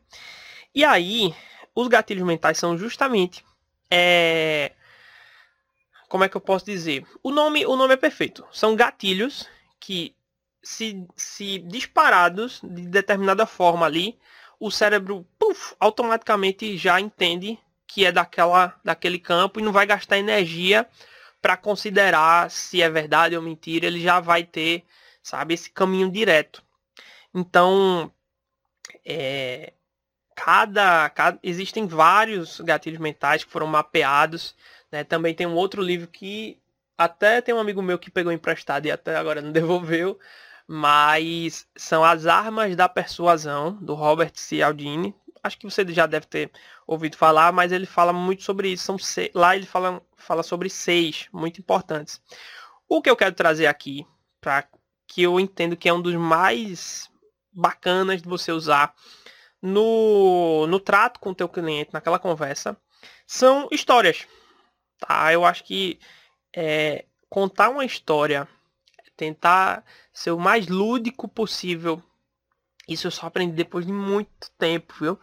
E 0.74 0.86
aí, 0.86 1.34
os 1.76 1.88
gatilhos 1.88 2.26
mentais 2.26 2.58
são 2.58 2.78
justamente. 2.78 3.44
É... 3.92 4.74
Como 6.08 6.24
é 6.24 6.30
que 6.30 6.38
eu 6.38 6.42
posso 6.42 6.66
dizer? 6.66 7.06
O 7.22 7.32
nome, 7.32 7.66
o 7.66 7.76
nome 7.76 7.94
é 7.94 7.98
perfeito. 7.98 8.46
São 8.52 8.76
gatilhos 8.76 9.48
que, 9.80 10.16
se, 10.62 11.06
se 11.16 11.60
disparados 11.60 12.62
de 12.64 12.88
determinada 12.88 13.46
forma 13.46 13.86
ali, 13.86 14.18
o 14.60 14.70
cérebro 14.70 15.26
puff, 15.38 15.76
automaticamente 15.80 16.78
já 16.78 17.00
entende 17.00 17.58
que 17.88 18.06
é 18.06 18.12
daquela, 18.12 18.76
daquele 18.84 19.18
campo 19.18 19.60
e 19.60 19.64
não 19.64 19.72
vai 19.72 19.86
gastar 19.86 20.18
energia 20.18 20.88
para 21.42 21.58
considerar 21.58 22.52
se 22.52 22.82
é 22.82 22.90
verdade 22.90 23.36
ou 23.36 23.42
mentira. 23.42 23.88
Ele 23.88 24.02
já 24.02 24.20
vai 24.20 24.44
ter, 24.44 24.84
sabe, 25.24 25.54
esse 25.54 25.70
caminho 25.72 26.12
direto. 26.12 26.64
Então, 27.34 28.12
é, 29.06 29.74
cada, 30.36 31.10
cada, 31.10 31.40
existem 31.42 31.88
vários 31.88 32.60
gatilhos 32.60 33.00
mentais 33.00 33.44
que 33.44 33.52
foram 33.52 33.68
mapeados. 33.68 34.56
Né? 34.92 35.04
Também 35.04 35.34
tem 35.34 35.48
um 35.48 35.56
outro 35.56 35.82
livro 35.82 36.08
que 36.08 36.60
até 36.98 37.42
tem 37.42 37.56
um 37.56 37.60
amigo 37.60 37.82
meu 37.82 37.98
que 37.98 38.12
pegou 38.12 38.32
emprestado 38.32 38.86
e 38.86 38.92
até 38.92 39.16
agora 39.16 39.42
não 39.42 39.52
devolveu. 39.54 40.20
Mas 40.72 41.68
são 41.76 42.04
as 42.04 42.28
armas 42.28 42.76
da 42.76 42.88
persuasão 42.88 43.74
do 43.82 43.96
Robert 43.96 44.34
Cialdini. 44.36 45.16
Acho 45.42 45.58
que 45.58 45.66
você 45.66 45.84
já 45.92 46.06
deve 46.06 46.28
ter 46.28 46.52
ouvido 46.86 47.18
falar, 47.18 47.52
mas 47.52 47.72
ele 47.72 47.88
fala 47.88 48.14
muito 48.14 48.44
sobre 48.44 48.70
isso. 48.70 48.84
São 48.84 49.00
seis, 49.00 49.32
lá 49.34 49.56
ele 49.56 49.66
fala, 49.66 50.00
fala 50.16 50.44
sobre 50.44 50.70
seis 50.70 51.28
muito 51.34 51.60
importantes. 51.60 52.22
O 52.88 53.02
que 53.02 53.10
eu 53.10 53.16
quero 53.16 53.34
trazer 53.34 53.66
aqui, 53.66 54.06
para 54.40 54.64
que 55.08 55.24
eu 55.24 55.40
entendo 55.40 55.76
que 55.76 55.90
é 55.90 55.94
um 55.94 56.02
dos 56.02 56.14
mais 56.14 57.10
bacanas 57.52 58.22
de 58.22 58.30
você 58.30 58.52
usar 58.52 58.94
no, 59.60 60.68
no 60.68 60.80
trato 60.80 61.20
com 61.20 61.32
o 61.32 61.36
teu 61.36 61.50
cliente, 61.50 61.90
naquela 61.92 62.20
conversa, 62.20 62.78
são 63.26 63.68
histórias. 63.72 64.28
Tá? 65.00 65.34
Eu 65.34 65.44
acho 65.46 65.64
que 65.64 66.00
é, 66.56 67.06
contar 67.28 67.70
uma 67.70 67.84
história, 67.84 68.48
tentar 69.20 69.84
ser 70.14 70.32
o 70.32 70.40
mais 70.40 70.68
lúdico 70.68 71.28
possível, 71.28 72.02
isso 72.88 73.08
eu 73.08 73.12
só 73.12 73.28
aprendi 73.28 73.54
depois 73.54 73.86
de 73.86 73.92
muito 73.92 74.50
tempo, 74.58 74.94
viu? 74.98 75.20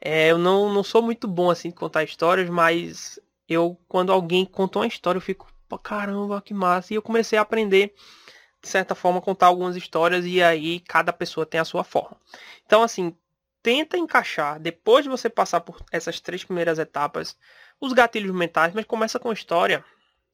É, 0.00 0.30
eu 0.30 0.38
não, 0.38 0.72
não 0.72 0.84
sou 0.84 1.02
muito 1.02 1.26
bom 1.26 1.50
assim 1.50 1.70
de 1.70 1.74
contar 1.74 2.04
histórias, 2.04 2.48
mas 2.48 3.18
eu 3.48 3.76
quando 3.88 4.12
alguém 4.12 4.44
conta 4.44 4.78
uma 4.78 4.86
história 4.86 5.18
eu 5.18 5.22
fico, 5.22 5.52
caramba, 5.82 6.40
que 6.40 6.54
massa. 6.54 6.92
E 6.92 6.96
eu 6.96 7.02
comecei 7.02 7.36
a 7.36 7.42
aprender 7.42 7.94
de 8.62 8.68
certa 8.68 8.94
forma, 8.94 9.20
contar 9.20 9.48
algumas 9.48 9.76
histórias 9.76 10.24
e 10.24 10.42
aí 10.42 10.80
cada 10.80 11.12
pessoa 11.12 11.44
tem 11.44 11.60
a 11.60 11.66
sua 11.66 11.84
forma. 11.84 12.16
Então, 12.64 12.82
assim, 12.82 13.14
tenta 13.62 13.98
encaixar, 13.98 14.58
depois 14.58 15.04
de 15.04 15.10
você 15.10 15.28
passar 15.28 15.60
por 15.60 15.82
essas 15.92 16.18
três 16.18 16.44
primeiras 16.44 16.78
etapas, 16.78 17.36
os 17.78 17.92
gatilhos 17.92 18.34
mentais, 18.34 18.72
mas 18.72 18.86
começa 18.86 19.18
com 19.18 19.32
história, 19.32 19.84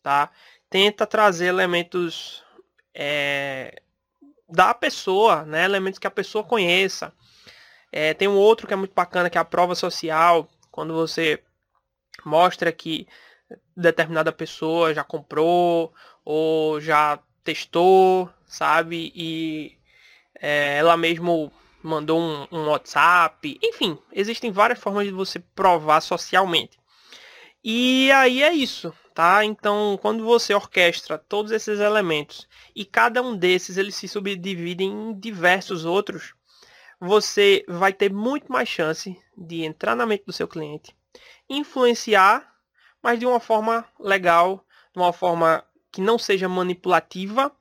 tá? 0.00 0.30
Tenta 0.68 1.06
trazer 1.06 1.46
elementos 1.46 2.44
é, 2.94 3.83
da 4.48 4.74
pessoa, 4.74 5.44
né? 5.44 5.64
Elementos 5.64 5.98
que 5.98 6.07
a 6.07 6.11
pessoa 6.11 6.44
conheça. 6.44 7.12
É, 7.92 8.14
tem 8.14 8.29
um 8.29 8.37
outro 8.37 8.66
que 8.66 8.72
é 8.72 8.76
muito 8.76 8.94
bacana, 8.94 9.31
que 9.31 9.38
é 9.38 9.40
a 9.40 9.44
prova 9.44 9.74
social, 9.74 10.48
quando 10.70 10.94
você 10.94 11.42
mostra 12.24 12.70
que 12.72 13.07
determinada 13.76 14.33
pessoa 14.33 14.94
já 14.94 15.03
comprou 15.03 15.92
ou 16.24 16.81
já 16.81 17.18
testou, 17.42 18.31
sabe? 18.46 19.12
E 19.14 19.79
é, 20.40 20.79
ela 20.79 20.96
mesmo 20.96 21.53
mandou 21.83 22.20
um, 22.20 22.46
um, 22.53 22.68
WhatsApp. 22.68 23.59
Enfim, 23.62 23.98
existem 24.12 24.53
várias 24.53 24.79
formas 24.79 25.07
de 25.07 25.12
você 25.12 25.38
provar 25.38 26.00
socialmente. 26.00 26.79
E 27.64 28.11
aí 28.12 28.42
é 28.42 28.53
isso, 28.53 28.92
tá? 29.20 29.44
Então, 29.44 29.98
quando 30.00 30.24
você 30.24 30.54
orquestra 30.54 31.18
todos 31.18 31.52
esses 31.52 31.78
elementos 31.78 32.48
e 32.74 32.87
cada 32.87 33.20
um 33.20 33.37
desses 33.37 33.76
eles 33.76 33.94
se 33.94 34.09
subdividem 34.09 34.90
em 34.90 35.12
diversos 35.12 35.85
outros, 35.85 36.33
você 36.98 37.62
vai 37.68 37.92
ter 37.92 38.11
muito 38.11 38.50
mais 38.50 38.66
chance 38.66 39.14
de 39.37 39.62
entrar 39.62 39.94
na 39.94 40.06
mente 40.06 40.24
do 40.24 40.33
seu 40.33 40.48
cliente, 40.48 40.96
influenciar, 41.50 42.50
mas 43.02 43.18
de 43.18 43.26
uma 43.26 43.38
forma 43.38 43.85
legal, 43.98 44.64
de 44.94 44.98
uma 44.98 45.12
forma 45.12 45.62
que 45.92 46.00
não 46.00 46.18
seja 46.18 46.48
manipulativa 46.48 47.52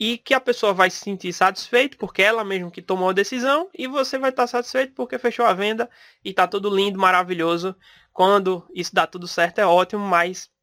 e 0.00 0.16
que 0.16 0.32
a 0.32 0.40
pessoa 0.40 0.72
vai 0.72 0.88
se 0.88 1.00
sentir 1.00 1.34
satisfeita 1.34 1.98
porque 1.98 2.22
ela 2.22 2.42
mesmo 2.42 2.70
que 2.70 2.80
tomou 2.80 3.10
a 3.10 3.12
decisão 3.12 3.68
e 3.74 3.86
você 3.86 4.16
vai 4.16 4.30
estar 4.30 4.46
satisfeito 4.46 4.94
porque 4.94 5.18
fechou 5.18 5.44
a 5.44 5.52
venda 5.52 5.90
e 6.24 6.30
está 6.30 6.48
tudo 6.48 6.74
lindo, 6.74 6.98
maravilhoso. 6.98 7.76
Quando 8.10 8.66
isso 8.74 8.94
dá 8.94 9.06
tudo 9.06 9.28
certo 9.28 9.58
é 9.58 9.66
ótimo, 9.66 10.02
mas 10.02 10.53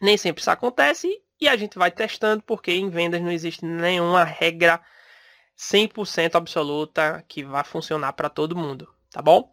nem 0.00 0.16
sempre 0.16 0.40
isso 0.40 0.50
acontece 0.50 1.22
e 1.40 1.48
a 1.48 1.56
gente 1.56 1.78
vai 1.78 1.90
testando 1.90 2.42
porque 2.42 2.72
em 2.72 2.90
vendas 2.90 3.20
não 3.20 3.30
existe 3.30 3.64
nenhuma 3.64 4.24
regra 4.24 4.80
100% 5.56 6.36
absoluta 6.36 7.24
que 7.28 7.44
vai 7.44 7.64
funcionar 7.64 8.12
para 8.12 8.28
todo 8.28 8.56
mundo, 8.56 8.88
tá 9.10 9.20
bom? 9.22 9.52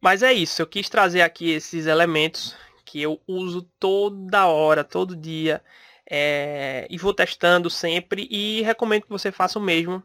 Mas 0.00 0.22
é 0.22 0.32
isso, 0.32 0.62
eu 0.62 0.66
quis 0.66 0.88
trazer 0.88 1.22
aqui 1.22 1.50
esses 1.50 1.86
elementos 1.86 2.56
que 2.84 3.02
eu 3.02 3.20
uso 3.26 3.62
toda 3.80 4.46
hora, 4.46 4.84
todo 4.84 5.16
dia 5.16 5.62
É, 6.08 6.86
e 6.90 6.98
vou 6.98 7.12
testando 7.14 7.68
sempre 7.70 8.28
e 8.30 8.62
recomendo 8.62 9.02
que 9.04 9.10
você 9.10 9.32
faça 9.32 9.58
o 9.58 9.62
mesmo. 9.62 10.02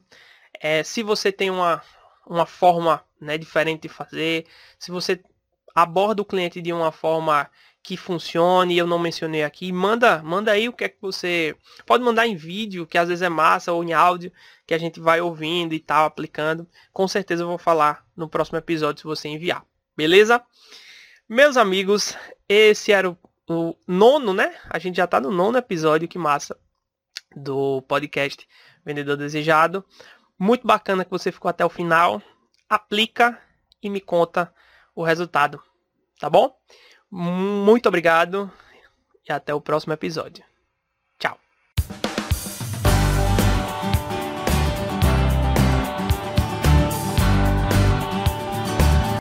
É, 0.60 0.84
se 0.84 1.04
você 1.04 1.32
tem 1.32 1.50
uma, 1.52 1.82
uma 2.26 2.46
forma 2.46 3.04
né, 3.20 3.38
diferente 3.38 3.84
de 3.84 3.90
fazer, 3.90 4.46
se 4.80 4.92
você 4.92 5.24
aborda 5.76 6.22
o 6.22 6.26
cliente 6.26 6.62
de 6.62 6.74
uma 6.74 6.92
forma 6.92 7.50
que 7.84 7.98
funcione, 7.98 8.78
eu 8.78 8.86
não 8.86 9.00
mencionei 9.00 9.44
aqui, 9.44 9.72
manda, 9.72 10.22
manda 10.22 10.52
aí 10.52 10.70
o 10.70 10.74
que 10.74 10.84
é 10.84 10.90
que 10.90 11.02
você 11.02 11.56
pode 11.86 12.04
mandar 12.04 12.28
em 12.28 12.36
vídeo, 12.36 12.86
que 12.86 12.98
às 12.98 13.10
vezes 13.10 13.24
é 13.24 13.30
massa 13.30 13.72
ou 13.72 13.84
em 13.84 13.92
áudio, 13.92 14.32
que 14.68 14.74
a 14.74 14.78
gente 14.78 15.00
vai 15.00 15.20
ouvindo 15.20 15.74
e 15.74 15.80
tal, 15.80 16.06
aplicando. 16.06 16.68
Com 16.94 17.08
certeza 17.08 17.44
eu 17.44 17.48
vou 17.48 17.58
falar 17.58 18.06
no 18.16 18.30
próximo 18.30 18.58
episódio 18.58 19.02
se 19.02 19.08
você 19.08 19.28
enviar. 19.28 19.66
Beleza? 19.98 20.44
Meus 21.28 21.58
amigos, 21.58 22.16
esse 22.48 22.92
era 22.92 23.10
o, 23.10 23.18
o 23.50 23.76
nono, 23.88 24.34
né? 24.34 24.56
A 24.70 24.78
gente 24.78 24.98
já 24.98 25.08
tá 25.08 25.20
no 25.20 25.32
nono 25.32 25.58
episódio, 25.58 26.08
que 26.08 26.20
massa, 26.20 26.58
do 27.36 27.82
podcast 27.84 28.48
Vendedor 28.86 29.18
Desejado. 29.18 29.84
Muito 30.38 30.68
bacana 30.68 31.04
que 31.04 31.12
você 31.12 31.32
ficou 31.32 31.50
até 31.50 31.66
o 31.66 31.70
final. 31.70 32.22
Aplica 32.70 33.42
e 33.82 33.90
me 33.90 34.00
conta 34.00 34.54
o 34.96 35.04
resultado, 35.04 35.62
tá 36.20 36.30
bom? 36.30 36.56
Muito 37.12 37.88
obrigado 37.88 38.50
e 39.28 39.34
até 39.34 39.54
o 39.54 39.60
próximo 39.60 39.92
episódio. 39.92 40.44